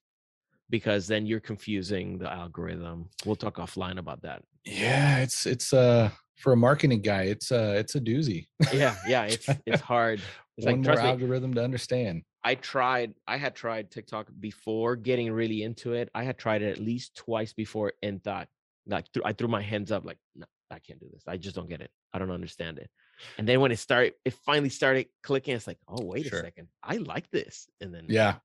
[0.70, 6.10] because then you're confusing the algorithm we'll talk offline about that Yeah, it's it's uh
[6.42, 8.46] for a marketing guy, it's uh it's a doozy.
[8.72, 10.18] yeah yeah it's it's hard
[10.56, 12.22] it's One like more trust me algorithm to understand.
[12.44, 16.08] I tried, I had tried TikTok before getting really into it.
[16.20, 18.48] I had tried it at least twice before and thought,
[18.94, 21.22] like, threw, I threw my hands up, like, no, I can't do this.
[21.28, 21.90] I just don't get it.
[22.12, 22.90] I don't understand it.
[23.38, 25.54] And then when it started, it finally started clicking.
[25.54, 26.40] It's like, oh, wait Sure.
[26.40, 26.68] a second.
[26.82, 27.68] I like this.
[27.80, 28.36] And then Yeah.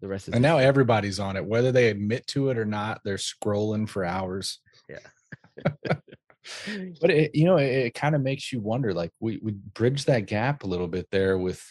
[0.00, 3.00] the rest is And now everybody's on it, whether they admit to it or not,
[3.04, 4.60] they're scrolling for hours.
[4.88, 4.98] Yeah.
[7.00, 10.04] but it, you know, it, it kind of makes you wonder like we we bridge
[10.04, 11.62] that gap a little bit there with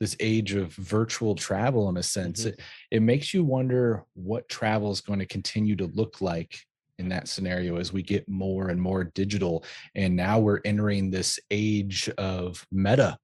[0.00, 2.44] this age of virtual travel in a sense.
[2.44, 2.48] Mhm.
[2.48, 2.60] It,
[2.90, 6.58] it makes you wonder what travel is going to continue to look like
[7.02, 11.38] in that scenario as we get more and more digital and now we're entering this
[11.50, 13.18] age of meta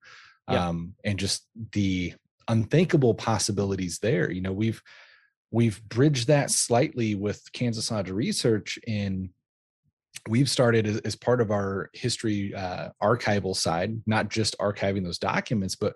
[0.51, 0.69] Yeah.
[0.69, 2.15] um, and just the
[2.49, 4.83] unthinkable possibilities there you know we've
[5.51, 9.31] we've bridged that slightly with kansas lodge research in
[10.29, 15.19] we've started as, as part of our history uh, archival side not just archiving those
[15.19, 15.95] documents but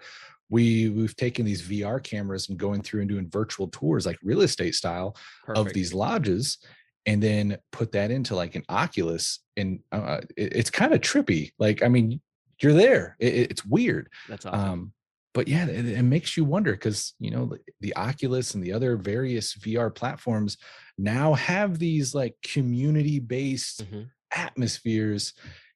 [0.50, 4.42] we we've taken these VR cameras and going through and doing virtual tours like real
[4.42, 5.16] estate style
[5.46, 5.66] Perfect.
[5.68, 6.58] of these lodges
[7.06, 11.50] and then put that into like an Oculus and uh, it, it's kind of trippy.
[11.58, 12.20] Like I mean,
[12.60, 13.16] you're there.
[13.18, 14.08] It, it's weird.
[14.28, 14.60] That's awesome.
[14.60, 14.92] Um,
[15.34, 18.72] but yeah, it, it makes you wonder because you know the, the Oculus and the
[18.72, 20.58] other various VR platforms
[20.98, 24.02] now have these like community based mm-hmm.
[24.32, 25.32] atmospheres,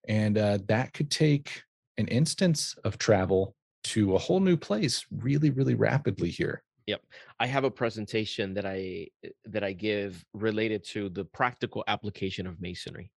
[0.09, 1.63] and uh, that could take
[1.99, 3.55] an instance of travel
[3.85, 6.63] to a whole new place really, really rapidly here.
[6.87, 7.03] Yep.
[7.41, 12.47] I have a presentation that I eh, that I give related to the practical application
[12.47, 13.13] of masonry.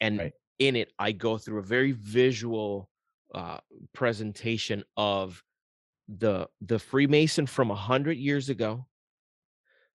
[0.00, 0.32] And right.
[0.58, 2.88] in it I go through a very visual
[3.34, 3.58] uh,
[3.92, 5.42] presentation of
[6.08, 8.86] the the Freemason from a hundred years ago,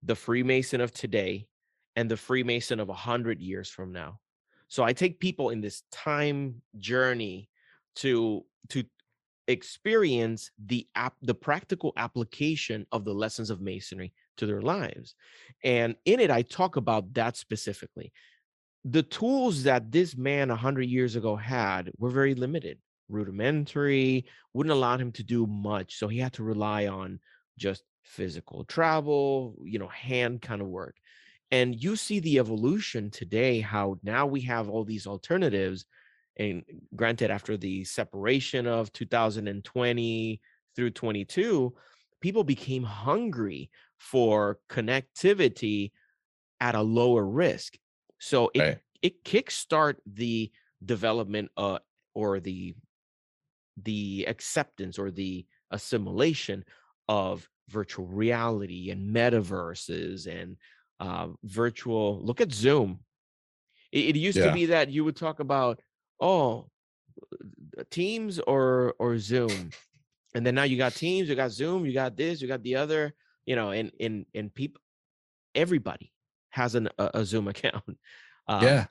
[0.02, 1.48] the Freemason of today,
[1.96, 4.20] and the Freemason of a hundred years from now.
[4.68, 7.48] So I take people in this time journey
[7.96, 8.84] to to
[9.48, 15.14] experience the app the practical application of the lessons of masonry to their lives.
[15.64, 18.12] And in it i talk about that specifically.
[18.84, 22.78] The tools that this man 100 years ago had were very limited
[23.08, 27.18] rudimentary wouldn't allow him to do much so he had to rely on
[27.56, 30.96] just physical travel you know hand kind of work.
[31.50, 35.86] And you see the evolution today how now we have all these alternatives
[36.38, 36.62] and
[36.94, 40.40] granted after the separation of 2020
[40.76, 41.74] through 22
[42.20, 45.92] people became hungry for connectivity
[46.60, 47.76] at a lower risk
[48.18, 48.78] so it right.
[49.02, 50.50] it kickstart the
[50.84, 51.78] development uh,
[52.14, 52.74] or the
[53.82, 56.64] the acceptance or the assimilation
[57.08, 60.56] of virtual reality and metaverses and
[61.00, 63.00] uh, virtual look at zoom
[63.92, 64.46] it, it used yeah.
[64.46, 65.80] to be that you would talk about
[66.20, 66.66] oh
[67.90, 69.70] teams or or zoom
[70.34, 72.76] and then now you got teams you got zoom you got this you got the
[72.76, 73.14] other
[73.46, 74.80] you know and and and people
[75.54, 76.12] everybody
[76.50, 77.98] has an, a, a zoom account
[78.48, 78.86] um, yeah.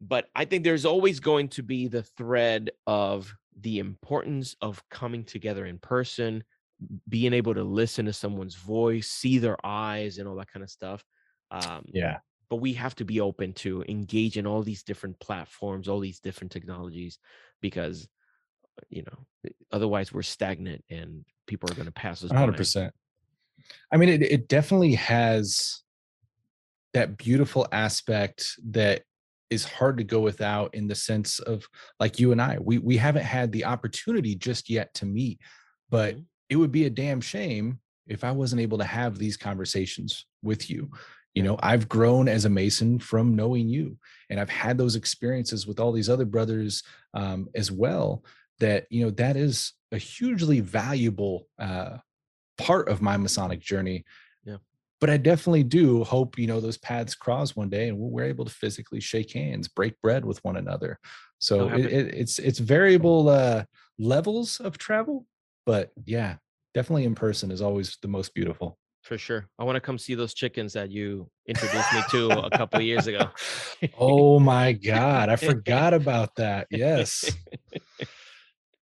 [0.00, 5.24] but i think there's always going to be the thread of the importance of coming
[5.24, 6.44] together in person
[7.08, 10.70] being able to listen to someone's voice see their eyes and all that kind of
[10.70, 11.02] stuff
[11.50, 15.88] um, yeah but we have to be open to engage in all these different platforms
[15.88, 17.18] all these different technologies
[17.60, 18.08] because
[18.78, 22.90] uh, you know otherwise we're stagnant and people are going to pass us 100% by.
[23.92, 25.82] i mean it, it definitely has
[26.94, 29.02] that beautiful aspect that
[29.50, 31.66] is hard to go without in the sense of
[32.00, 35.40] like you and i we we haven't had the opportunity just yet to meet
[35.90, 36.22] but mm-hmm.
[36.50, 40.68] it would be a damn shame if i wasn't able to have these conversations with
[40.70, 40.90] you
[41.36, 43.96] you know i've grown as a mason from knowing you
[44.30, 46.82] and i've had those experiences with all these other brothers
[47.14, 48.24] um, as well
[48.58, 51.98] that you know that is a hugely valuable uh,
[52.58, 54.04] part of my masonic journey.
[54.44, 54.56] Yeah.
[55.00, 58.44] But i definitely do hope you know those paths cross one day and we're able
[58.44, 60.98] to physically shake hands break bread with one another.
[61.38, 63.64] So it, it, it's it's variable uh,
[63.98, 65.26] levels of travel
[65.64, 66.36] but yeah
[66.74, 69.48] definitely in person is always the most beautiful for sure.
[69.58, 73.06] I want to come see those chickens that you introduced me to a couple years
[73.06, 73.30] ago.
[73.98, 76.66] oh my god, I forgot about that.
[76.70, 77.32] Yes.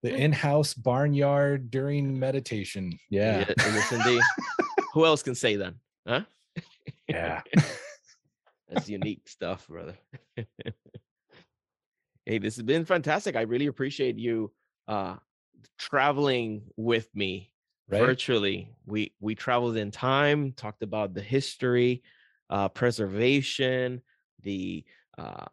[0.03, 2.99] The in-house barnyard during meditation.
[3.11, 3.45] Yeah.
[3.59, 4.23] yes, indeed.
[4.95, 5.75] Who else can say that?
[6.09, 6.23] Huh?
[7.07, 7.43] Yeah.
[8.69, 9.97] That's unique stuff, brother.
[12.25, 13.37] hey, this has been fantastic.
[13.37, 14.51] I really appreciate you
[14.89, 15.17] uh
[15.79, 17.51] traveling with me
[17.89, 18.01] right?
[18.01, 18.71] virtually.
[18.87, 22.03] We we traveled in time, talked about the history,
[22.51, 24.03] uh, preservation,
[24.43, 24.85] the
[25.19, 25.47] uh,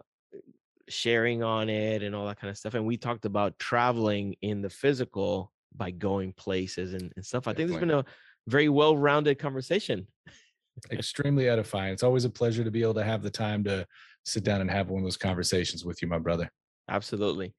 [0.89, 2.73] sharing on it, and all that kind of stuff.
[2.73, 7.47] And we talked about traveling in the physical by going places and, and stuff.
[7.47, 8.05] I think it's been a
[8.47, 10.07] very well-rounded conversation.
[10.91, 11.93] Extremely edifying.
[11.93, 13.85] It's always a pleasure to be able to have the time to
[14.25, 16.49] sit down and have one of those conversations with you, my brother.
[16.89, 17.53] Absolutely.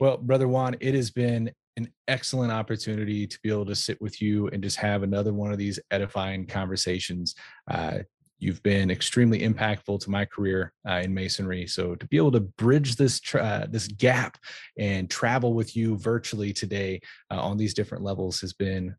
[0.00, 4.22] Well, brother Juan, it has been an excellent opportunity to be able to sit with
[4.22, 7.34] you and just have another one of these edifying conversations.
[7.70, 7.98] Uh,
[8.38, 11.66] you've been extremely impactful to my career uh, in masonry.
[11.66, 14.38] So to be able to bridge this tra- uh, this gap
[14.78, 17.00] and travel with you virtually today
[17.30, 18.94] uh, on these different levels has been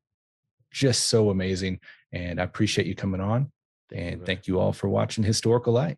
[0.71, 1.79] just so amazing.
[2.11, 3.51] And I appreciate you coming on.
[3.91, 5.97] And thank you all for watching Historical Light.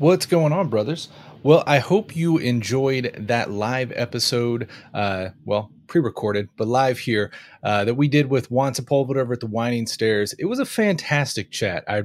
[0.00, 1.10] What's going on, brothers?
[1.42, 4.70] Well, I hope you enjoyed that live episode.
[4.94, 7.30] Uh, well, pre-recorded, but live here
[7.62, 10.34] uh, that we did with Juan Sepulveda over at the Winding Stairs.
[10.38, 11.84] It was a fantastic chat.
[11.86, 12.04] I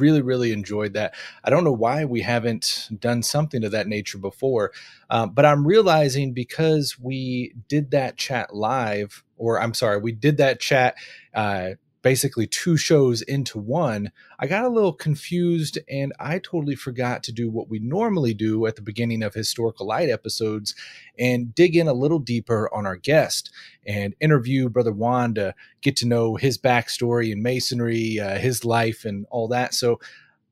[0.00, 1.14] really, really enjoyed that.
[1.44, 4.72] I don't know why we haven't done something of that nature before,
[5.08, 10.38] um, but I'm realizing because we did that chat live, or I'm sorry, we did
[10.38, 10.96] that chat
[11.32, 11.74] uh,
[12.06, 17.32] basically two shows into one, I got a little confused and I totally forgot to
[17.32, 20.76] do what we normally do at the beginning of Historical Light episodes
[21.18, 23.50] and dig in a little deeper on our guest
[23.84, 29.04] and interview Brother Juan to get to know his backstory and masonry, uh, his life,
[29.04, 29.74] and all that.
[29.74, 29.98] So,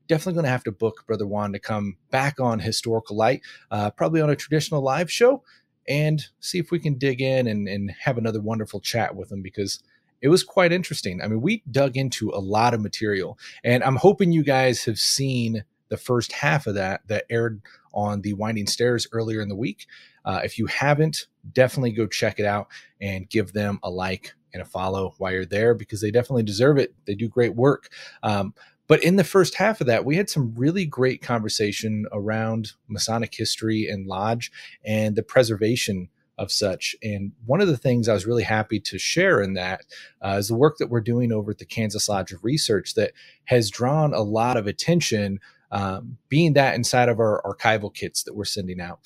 [0.09, 3.39] definitely going to have to book Brother Juan to come back on Historical Light,
[3.71, 5.41] uh, probably on a traditional live show,
[5.87, 9.41] and see if we can dig in and, and have another wonderful chat with him
[9.41, 9.81] because
[10.21, 11.21] it was quite interesting.
[11.21, 14.99] I mean, we dug into a lot of material, and I'm hoping you guys have
[14.99, 17.61] seen the first half of that that aired
[17.93, 19.87] on the Winding Stairs earlier in the week.
[20.25, 22.67] Uh, if you haven't, definitely go check it out
[22.99, 26.77] and give them a like and a follow while you're there because they definitely deserve
[26.77, 26.93] it.
[27.05, 27.89] They do great work.
[28.23, 28.53] Um,
[28.87, 33.33] but in the first half of that, we had some really great conversation around Masonic
[33.33, 34.51] history and lodge
[34.83, 36.95] and the preservation of such.
[37.01, 39.85] And one of the things I was really happy to share in that
[40.21, 43.13] uh, is the work that we're doing over at the Kansas Lodge of Research that
[43.45, 45.39] has drawn a lot of attention,
[45.71, 48.99] um, being that inside of our archival kits that we're sending out.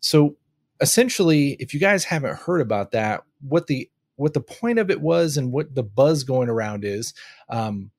[0.00, 0.36] So
[0.80, 5.00] essentially, if you guys haven't heard about that, what the what the point of it
[5.00, 7.14] was and what the buzz going around is,
[7.50, 7.92] um,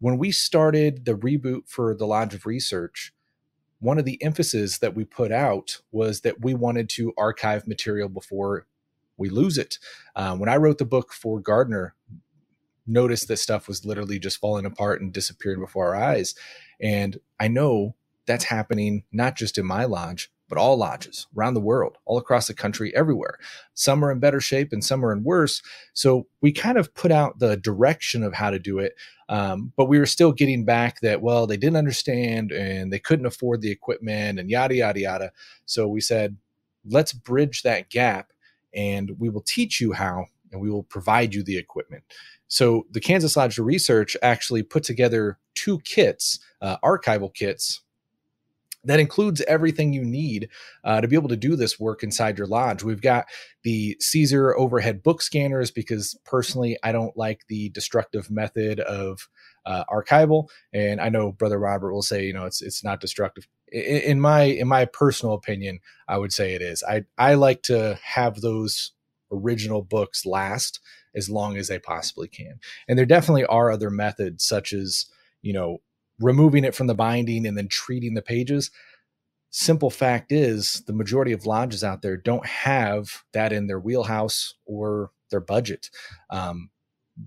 [0.00, 3.12] when we started the reboot for the Lodge of Research,
[3.80, 8.08] one of the emphasis that we put out was that we wanted to archive material
[8.08, 8.66] before
[9.16, 9.78] we lose it.
[10.16, 11.94] Um, when I wrote the book for Gardner,
[12.86, 16.34] noticed that stuff was literally just falling apart and disappearing before our eyes.
[16.80, 17.94] And I know
[18.26, 22.46] that's happening not just in my lodge, but all lodges around the world, all across
[22.46, 23.38] the country, everywhere.
[23.74, 25.62] Some are in better shape and some are in worse.
[25.92, 28.94] So we kind of put out the direction of how to do it.
[29.28, 33.26] Um, but we were still getting back that, well, they didn't understand and they couldn't
[33.26, 35.32] afford the equipment and yada, yada, yada.
[35.66, 36.36] So we said,
[36.86, 38.32] let's bridge that gap
[38.74, 42.04] and we will teach you how and we will provide you the equipment.
[42.48, 47.82] So the Kansas Lodge Research actually put together two kits, uh, archival kits
[48.84, 50.48] that includes everything you need
[50.84, 52.82] uh, to be able to do this work inside your lodge.
[52.82, 53.26] We've got
[53.62, 59.28] the CZUR overhead book scanners because personally, I don't like the destructive method of
[59.66, 63.46] uh, archival, and I know Brother Robert will say, you know, it's it's not destructive.
[63.70, 66.82] In, in my in my personal opinion, I would say it is.
[66.82, 68.92] I I like to have those
[69.30, 70.80] original books last
[71.14, 75.06] as long as they possibly can, and there definitely are other methods such as
[75.42, 75.78] you know
[76.20, 78.70] removing it from the binding and then treating the pages.
[79.50, 84.54] Simple fact is, the majority of lodges out there don't have that in their wheelhouse
[84.66, 85.88] or their budget.
[86.30, 86.70] Um,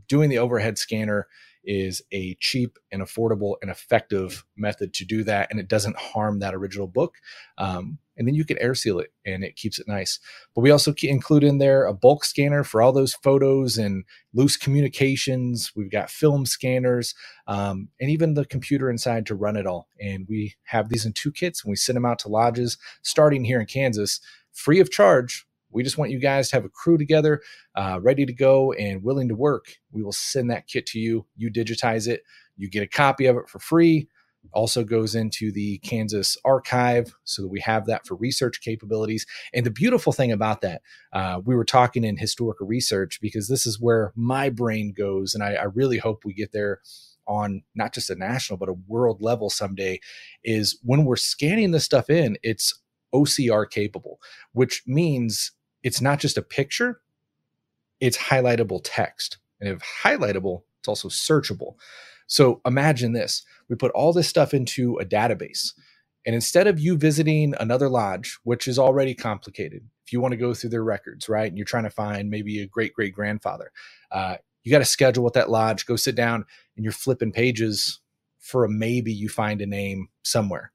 [0.07, 1.27] doing the overhead scanner
[1.63, 6.39] is a cheap and affordable and effective method to do that, and it doesn't harm
[6.39, 7.15] that original book.
[7.57, 10.19] Um, and then you can air seal it and it keeps it nice.
[10.53, 14.55] But we also include in there a bulk scanner for all those photos and loose
[14.55, 15.71] communications.
[15.75, 17.15] We've got film scanners
[17.47, 19.87] um, and even the computer inside to run it all.
[19.99, 23.43] And we have these in two kits and we send them out to lodges starting
[23.43, 24.19] here in Kansas
[24.53, 25.43] free of charge.
[25.71, 27.41] We just want you guys to have a crew together,
[27.75, 29.77] uh, ready to go and willing to work.
[29.91, 31.25] We will send that kit to you.
[31.37, 32.21] You digitize it,
[32.55, 34.09] you get a copy of it for free
[34.53, 39.25] also goes into the Kansas archive so that we have that for research capabilities.
[39.53, 40.81] And the beautiful thing about that,
[41.13, 45.33] uh, we were talking in historical research because this is where my brain goes.
[45.33, 46.81] And I, I really hope we get there
[47.27, 49.99] on not just a national, but a world level someday
[50.43, 52.81] is when we're scanning this stuff in, it's
[53.13, 54.19] OCR capable,
[54.53, 55.51] which means
[55.83, 57.01] it's not just a picture,
[57.99, 59.37] it's highlightable text.
[59.59, 61.75] And if highlightable, it's also searchable.
[62.31, 65.73] So imagine this we put all this stuff into a database.
[66.25, 70.37] And instead of you visiting another lodge, which is already complicated, if you want to
[70.37, 73.73] go through their records, right, and you're trying to find maybe a great great grandfather,
[74.13, 76.45] uh, you got to schedule with that lodge, go sit down,
[76.77, 77.99] and you're flipping pages
[78.39, 80.71] for a maybe you find a name somewhere.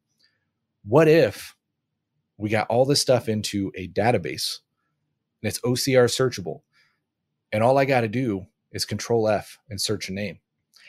[0.85, 1.57] What if
[2.37, 4.59] we got all this stuff into a database
[5.43, 6.61] and it's OCR searchable,
[7.51, 10.41] and all I got to do is Control F and search a name?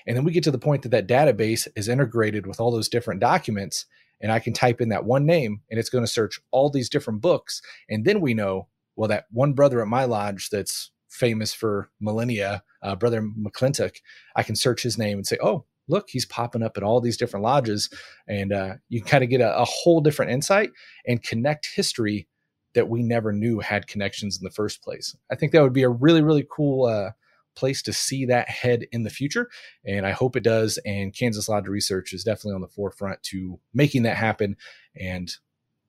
[0.07, 2.89] And then we get to the point that that database is integrated with all those
[2.89, 3.85] different documents.
[4.21, 6.89] And I can type in that one name and it's going to search all these
[6.89, 7.61] different books.
[7.89, 12.63] And then we know, well, that one brother at my lodge that's famous for millennia,
[12.81, 13.97] uh, Brother McClintock,
[14.35, 17.17] I can search his name and say, oh, look, he's popping up at all these
[17.17, 17.89] different lodges.
[18.27, 20.71] And uh, you kind of get a, a whole different insight
[21.05, 22.27] and connect history
[22.73, 25.15] that we never knew had connections in the first place.
[25.31, 27.11] I think that would be a really, really cool uh,
[27.57, 29.49] place to see that head in the future.
[29.85, 30.77] And I hope it does.
[30.85, 34.55] And Kansas Lodge Research is definitely on the forefront to making that happen.
[34.95, 35.29] And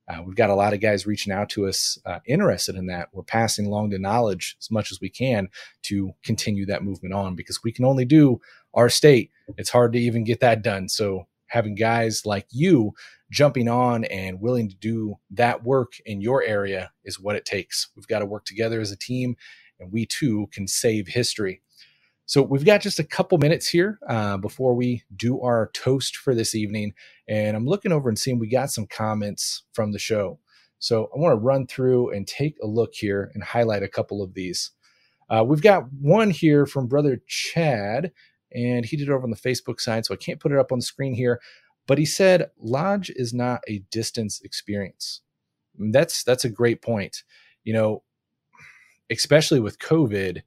[0.09, 3.09] uh, we've got a lot of guys reaching out to us uh, interested in that.
[3.13, 5.49] We're passing along the knowledge as much as we can
[5.83, 8.41] to continue that movement on because we can only do
[8.73, 9.29] our state.
[9.57, 10.89] It's hard to even get that done.
[10.89, 12.93] So having guys like you
[13.31, 17.89] jumping on and willing to do that work in your area is what it takes.
[17.95, 19.35] We've got to work together as a team,
[19.79, 21.61] and we too can save history.
[22.25, 26.35] So we've got just a couple minutes here uh, before we do our toast for
[26.35, 26.93] this evening,
[27.27, 30.39] and I'm looking over and seeing we got some comments from the show.
[30.77, 34.21] So I want to run through and take a look here and highlight a couple
[34.21, 34.71] of these.
[35.29, 38.11] Uh, we've got one here from brother Chad,
[38.53, 40.71] and he did it over on the Facebook side, so I can't put it up
[40.71, 41.41] on the screen here.
[41.87, 45.21] But he said Lodge is not a distance experience.
[45.79, 47.23] And that's that's a great point.
[47.63, 48.03] You know,
[49.09, 50.41] especially with COVID,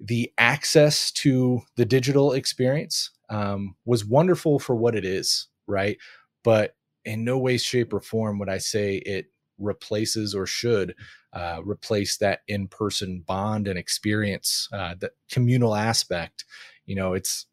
[0.00, 5.98] the access to the digital experience um, was wonderful for what it is, right?
[6.44, 9.26] But in no way, shape, or form would I say it
[9.58, 10.94] replaces or should
[11.32, 16.44] uh, replace that in-person bond and experience, uh, the communal aspect.
[16.86, 17.46] You know, it's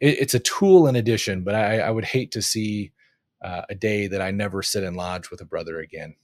[0.00, 2.92] it, it's a tool in addition, but I, I would hate to see
[3.42, 6.16] uh, a day that I never sit in lodge with a brother again.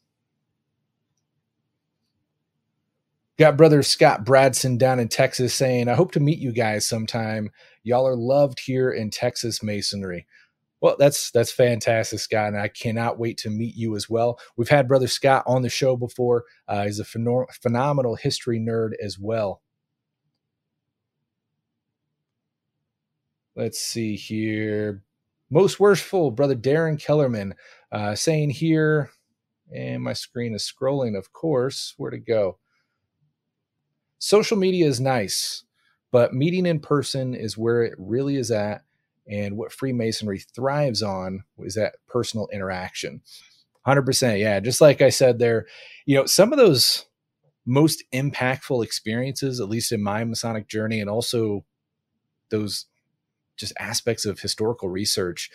[3.36, 7.50] Got brother Scott Bradson down in Texas saying, I hope to meet you guys sometime.
[7.82, 10.26] Y'all are loved here in Texas Masonry.
[10.80, 14.38] Well, that's that's fantastic, Scott, and I cannot wait to meet you as well.
[14.56, 16.44] We've had brother Scott on the show before.
[16.68, 19.62] Uh, he's a phen- phenomenal history nerd as well.
[23.56, 25.02] Let's see here.
[25.50, 27.54] Most worshipful, brother Darren Kellerman,
[27.90, 29.10] uh, saying here,
[29.74, 31.94] and my screen is scrolling, of course.
[31.96, 32.58] Where to go?
[34.24, 35.64] Social media is nice,
[36.10, 38.82] but meeting in person is where it really is at
[39.30, 43.20] and what Freemasonry thrives on is that personal interaction.
[43.86, 44.40] 100%.
[44.40, 44.60] Yeah.
[44.60, 45.66] Just like I said there,
[46.06, 47.04] you know, some of those
[47.66, 51.66] most impactful experiences, at least in my Masonic journey, and also
[52.48, 52.86] those
[53.58, 55.50] just aspects of historical research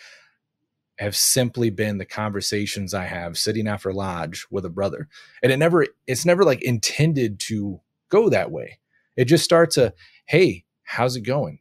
[1.00, 5.08] have simply been the conversations I have sitting after lodge with a brother.
[5.42, 7.80] And it never, it's never like intended to
[8.10, 8.80] go that way.
[9.16, 9.94] It just starts a,
[10.26, 11.60] hey, how's it going?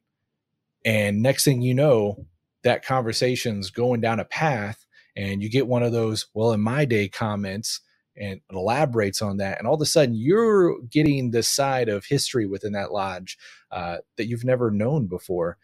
[0.85, 2.25] And next thing you know,
[2.63, 4.85] that conversation's going down a path
[5.15, 7.81] and you get one of those, well, in my day comments
[8.17, 9.57] and elaborates on that.
[9.59, 13.37] And all of a sudden you're getting the side of history within that lodge
[13.71, 15.57] uh, that you've never known before.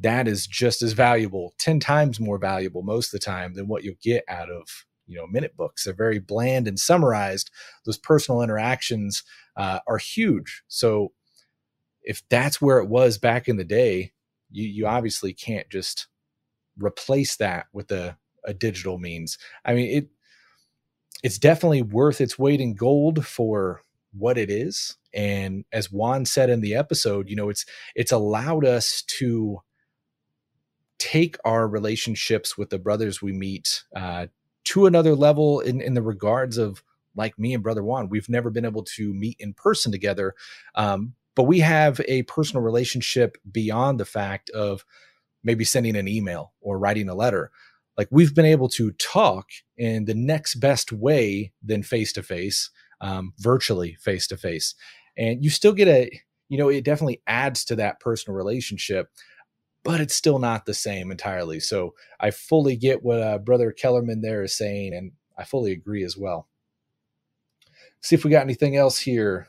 [0.00, 3.84] That is just as valuable, 10 times more valuable most of the time than what
[3.84, 7.50] you'll get out of you know minute books they're very bland and summarized
[7.84, 9.22] those personal interactions
[9.56, 11.12] uh, are huge so
[12.02, 14.12] if that's where it was back in the day
[14.50, 16.08] you you obviously can't just
[16.76, 19.38] replace that with a, a digital means.
[19.64, 20.08] I mean, it
[21.22, 23.80] it's definitely worth its weight in gold for
[24.12, 24.96] what it is.
[25.14, 29.60] And as Juan said in the episode, you know, it's it's allowed us to
[30.98, 34.26] take our relationships with the brothers we meet uh,
[34.64, 36.82] to another level in, in the regards of
[37.16, 40.34] like me and brother Juan, we've never been able to meet in person together.
[40.74, 44.84] Um, but we have a personal relationship beyond the fact of
[45.42, 47.50] maybe sending an email or writing a letter.
[47.98, 49.46] Like we've been able to talk
[49.76, 52.70] in the next best way than face to face
[53.38, 54.74] virtually face to face
[55.16, 56.10] and you still get a
[56.48, 59.08] you know it definitely adds to that personal relationship
[59.82, 61.60] but it's still not the same entirely.
[61.60, 66.04] So i fully get what uh, brother kellerman there is saying and i fully agree
[66.04, 66.48] as well
[68.04, 69.48] see if we got anything else here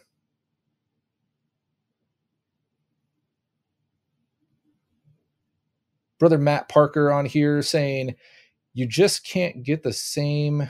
[6.20, 8.16] brother Matt Parker on here saying
[8.74, 10.70] you just can't get the same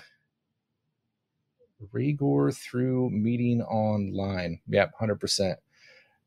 [1.91, 4.59] rigor through meeting online.
[4.67, 5.55] Yep, 100%.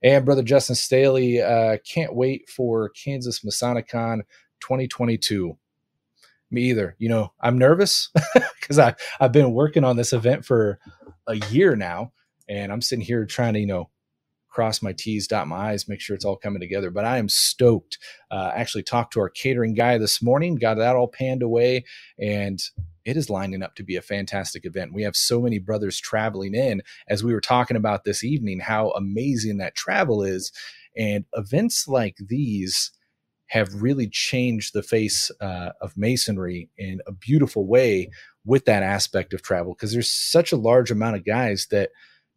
[0.03, 4.21] And brother Justin Staley, uh, can't wait for Kansas Masonicon
[4.61, 5.57] 2022.
[6.51, 6.97] Me either.
[6.99, 8.11] You know, I'm nervous
[8.61, 10.79] because I I've been working on this event for
[11.27, 12.13] a year now,
[12.49, 13.91] and I'm sitting here trying to you know
[14.49, 16.91] cross my T's, dot my I's, make sure it's all coming together.
[16.91, 17.99] But I am stoked.
[18.31, 21.85] Uh, actually, talked to our catering guy this morning, got that all panned away,
[22.19, 22.61] and
[23.05, 24.93] it is lining up to be a fantastic event.
[24.93, 28.91] We have so many brothers traveling in, as we were talking about this evening, how
[28.91, 30.53] amazing that travel is.
[30.97, 32.91] And events like these
[33.49, 38.11] have really changed the face uh, of masonry in a beautiful way
[38.45, 41.91] with that aspect of travel because there's such a large amount of guys that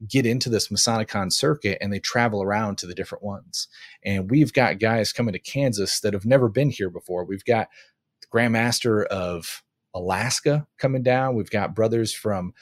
[0.07, 3.67] get into this Masonicon circuit and they travel around to the different ones.
[4.03, 7.23] And we've got guys coming to Kansas that have never been here before.
[7.23, 7.67] We've got
[8.33, 11.35] Grandmaster of Alaska coming down.
[11.35, 12.53] We've got brothers from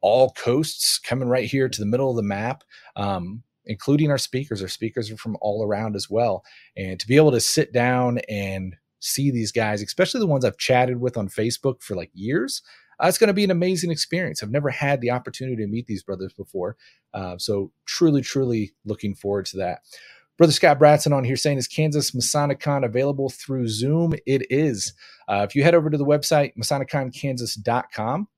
[0.00, 2.64] all coasts coming right here to the middle of the map.
[2.94, 4.62] Um, including our speakers.
[4.62, 6.44] Our speakers are from all around as well.
[6.76, 10.58] And to be able to sit down and see these guys, especially the ones I've
[10.58, 12.62] chatted with on Facebook for like years,
[13.02, 14.42] uh, it's going to be an amazing experience.
[14.42, 16.76] I've never had the opportunity to meet these brothers before.
[17.12, 19.80] Uh, so truly, truly looking forward to that.
[20.38, 24.14] Brother Scott Bratson on here saying, is Kansas Masonicon available through Zoom?
[24.26, 24.92] It is.
[25.28, 28.28] Uh, if you head over to the website, MasoniconKansas.com,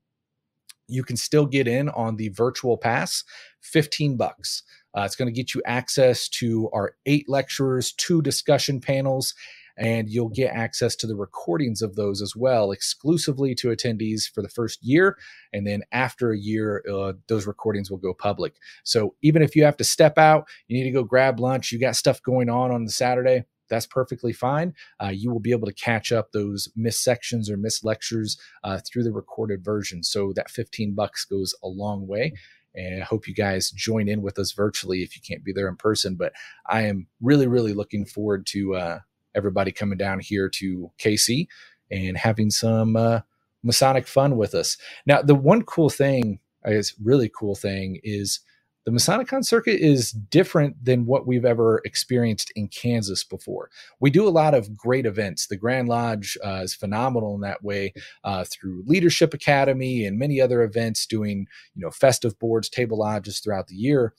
[0.87, 3.23] you can still get in on the virtual pass,
[3.61, 4.63] 15 bucks.
[4.97, 9.33] Uh, it's going to get you access to our eight lecturers, two discussion panels,
[9.77, 14.41] and you'll get access to the recordings of those as well, exclusively to attendees for
[14.41, 15.17] the first year.
[15.53, 18.55] And then after a year, uh, those recordings will go public.
[18.83, 21.79] So even if you have to step out, you need to go grab lunch, you
[21.79, 24.73] got stuff going on on the Saturday, that's perfectly fine.
[25.01, 28.79] Uh, you will be able to catch up those missed sections or missed lectures uh,
[28.85, 30.03] through the recorded version.
[30.03, 32.33] So that 15 bucks goes a long way.
[32.75, 35.67] And I hope you guys join in with us virtually if you can't be there
[35.67, 36.15] in person.
[36.15, 36.33] But
[36.67, 38.99] I am really, really looking forward to uh,
[39.35, 41.47] everybody coming down here to KC
[41.91, 43.21] and having some uh,
[43.63, 44.77] Masonic fun with us.
[45.05, 48.39] Now, the one cool thing, I guess, really cool thing is
[48.85, 53.69] the Masonicon circuit is different than what we've ever experienced in Kansas before.
[53.99, 55.47] We do a lot of great events.
[55.47, 60.41] The Grand Lodge uh, is phenomenal in that way uh, through Leadership Academy and many
[60.41, 64.13] other events, doing you know festive boards, table lodges throughout the year.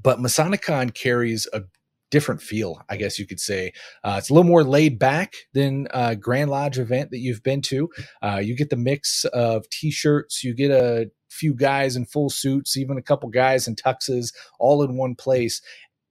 [0.00, 1.62] But Masonicon carries a
[2.10, 3.72] different feel, I guess you could say.
[4.02, 7.60] Uh, it's a little more laid back than a Grand Lodge event that you've been
[7.62, 7.90] to.
[8.22, 12.76] Uh, you get the mix of t-shirts, you get a few guys in full suits,
[12.76, 15.62] even a couple guys in tuxes, all in one place,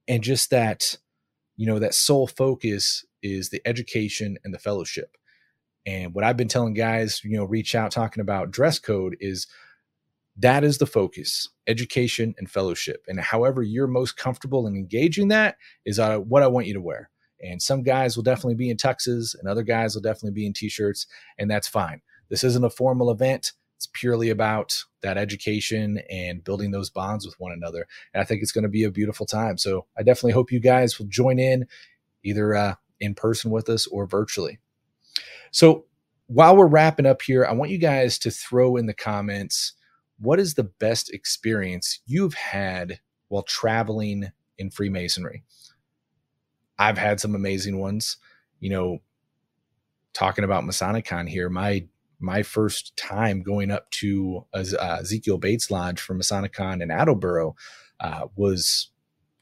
[0.07, 0.97] and just that,
[1.55, 5.17] you know, that sole focus is the education and the fellowship.
[5.85, 9.47] And what I've been telling guys, you know, reach out talking about dress code is
[10.37, 13.03] that is the focus education and fellowship.
[13.07, 16.81] And however you're most comfortable in engaging that is uh, what i want you to
[16.81, 17.09] wear.
[17.41, 20.53] And some guys will definitely be in tuxes and other guys will definitely be in
[20.53, 21.07] t-shirts
[21.37, 22.01] and that's fine.
[22.29, 27.35] This isn't a formal event it's purely about that education and building those bonds with
[27.39, 30.33] one another and i think it's going to be a beautiful time so i definitely
[30.33, 31.65] hope you guys will join in
[32.23, 34.59] either uh, in person with us or virtually
[35.51, 35.85] so
[36.25, 39.73] while we're wrapping up here i want you guys to throw in the comments
[40.19, 45.43] what is the best experience you've had while traveling in Freemasonry?
[46.79, 48.17] I've had some amazing ones.
[48.59, 48.97] You know,
[50.13, 51.87] talking about Masonicon here, my
[52.19, 57.55] my first time going up to uh, Ezekiel Bates Lodge for Masonicon in Attleboro
[57.99, 58.89] uh, was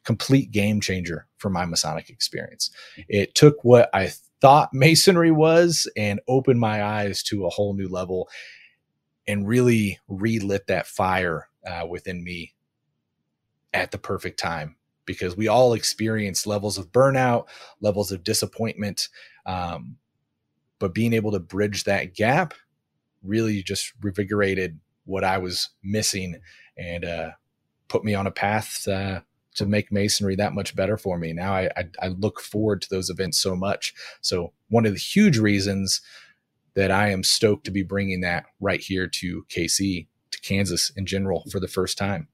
[0.03, 2.69] complete game changer for my Masonic experience.
[3.07, 4.11] It took what I
[4.41, 8.29] thought Masonry was and opened my eyes to a whole new level
[9.27, 12.53] and really relit that fire uh, within me
[13.73, 17.47] at the perfect time because we all experience levels of burnout,
[17.81, 19.09] levels of disappointment.
[19.45, 19.97] Um,
[20.79, 22.53] but being able to bridge that gap
[23.25, 26.39] really just revigorated what I was missing
[26.77, 27.31] and uh,
[27.87, 29.21] put me on a path uh,
[29.55, 31.33] to make masonry that much better for me.
[31.33, 33.93] Now I, I, I look forward to those events so much.
[34.21, 36.01] So one of the huge reasons
[36.75, 41.05] that I am stoked to be bringing that right here to KC, to Kansas in
[41.05, 42.27] general for the first time.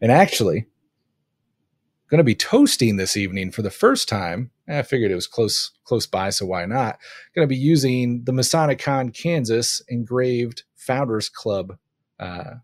[0.00, 0.66] And actually,
[2.14, 4.52] going to be toasting this evening for the first time.
[4.68, 7.00] I figured it was close close by, so why not?
[7.34, 11.76] Going to be using the Masonicon Kansas engraved Founders Club
[12.20, 12.54] uh,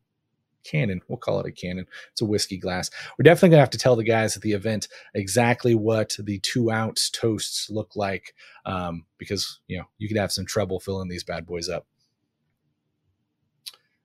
[0.63, 1.01] cannon.
[1.09, 1.87] We'll call it a cannon.
[2.13, 2.91] It's a whiskey glass.
[3.19, 6.39] We're definitely going to have to tell the guys at the event exactly what the
[6.39, 8.37] two ounce toasts look like
[8.67, 11.89] um, because, you know, you could have some trouble filling these bad boys up.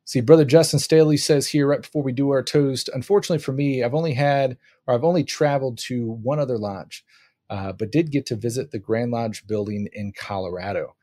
[0.06, 2.90] See, brother Justin Staley says here right before we do our toast.
[2.94, 7.04] Unfortunately for me, I've only had or I've only traveled to one other lodge,
[7.50, 10.96] uh, but did get to visit the Grand Lodge building in Colorado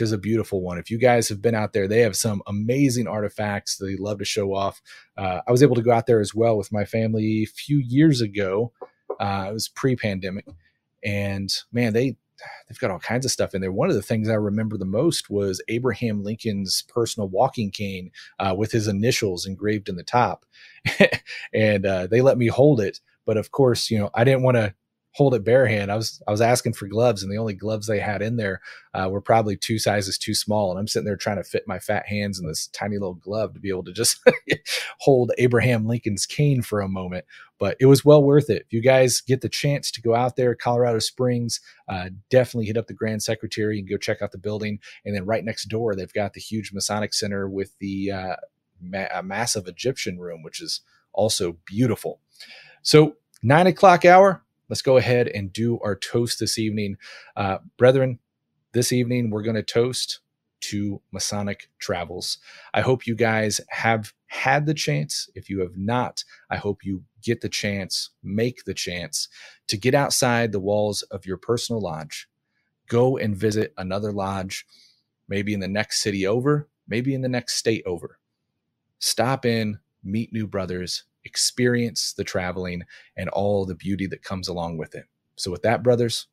[0.00, 0.78] which is a beautiful one.
[0.78, 4.24] If you guys have been out there, they have some amazing artifacts they love to
[4.24, 4.80] show off.
[5.16, 7.78] Uh, I was able to go out there as well with my family a few
[7.78, 8.72] years ago.
[9.18, 10.46] Uh, it was pre-pandemic,
[11.04, 12.16] and man, they
[12.68, 13.72] they've got all kinds of stuff in there.
[13.72, 18.54] One of the things I remember the most was Abraham Lincoln's personal walking cane uh,
[18.56, 20.44] with his initials engraved in the top,
[21.54, 23.00] and uh, they let me hold it.
[23.26, 24.74] But of course, you know, I didn't want to
[25.12, 25.90] hold it bare hand.
[25.90, 28.60] I was I was asking for gloves, and the only gloves they had in there
[28.94, 30.70] uh, were probably two sizes too small.
[30.70, 33.54] And I'm sitting there trying to fit my fat hands in this tiny little glove
[33.54, 34.20] to be able to just
[34.98, 37.24] hold Abraham Lincoln's cane for a moment.
[37.58, 38.62] But it was well worth it.
[38.66, 42.78] If you guys get the chance to go out there, Colorado Springs, uh, definitely hit
[42.78, 44.78] up the Grand Secretary and go check out the building.
[45.04, 48.36] And then right next door, they've got the huge Masonic Center with the uh,
[48.80, 50.80] ma- massive Egyptian room, which is
[51.12, 52.20] also beautiful.
[52.82, 56.96] So nine o'clock hour let's go ahead and do our toast this evening.
[57.36, 58.20] Uh, brethren,
[58.72, 60.20] this evening we're going to toast
[60.60, 62.38] to Masonic Travels.
[62.72, 65.28] I hope you guys have had the chance.
[65.34, 69.28] If you have not, I hope you get the chance, make the chance
[69.68, 72.28] to get outside the walls of your personal lodge.
[72.88, 74.66] Go and visit another lodge,
[75.28, 78.18] maybe in the next city over, maybe in the next state over.
[78.98, 82.82] Stop in, meet new brothers, experience the traveling
[83.16, 85.04] and all the beauty that comes along with it.
[85.36, 86.26] So, with that, brothers,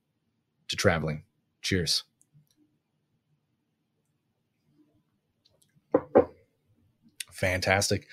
[0.70, 1.24] to traveling.
[1.62, 2.04] Cheers.
[7.32, 8.08] Fantastic.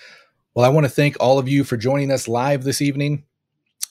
[0.55, 3.25] Well, I want to thank all of you for joining us live this evening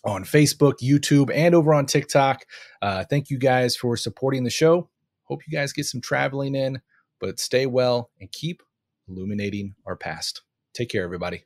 [0.05, 2.45] on Facebook, YouTube, and over on TikTok.
[2.81, 4.89] Uh, thank you guys for supporting the show.
[5.23, 6.81] Hope you guys get some traveling in,
[7.19, 8.61] but stay well and keep
[9.07, 10.41] illuminating our past.
[10.73, 11.45] Take care, everybody.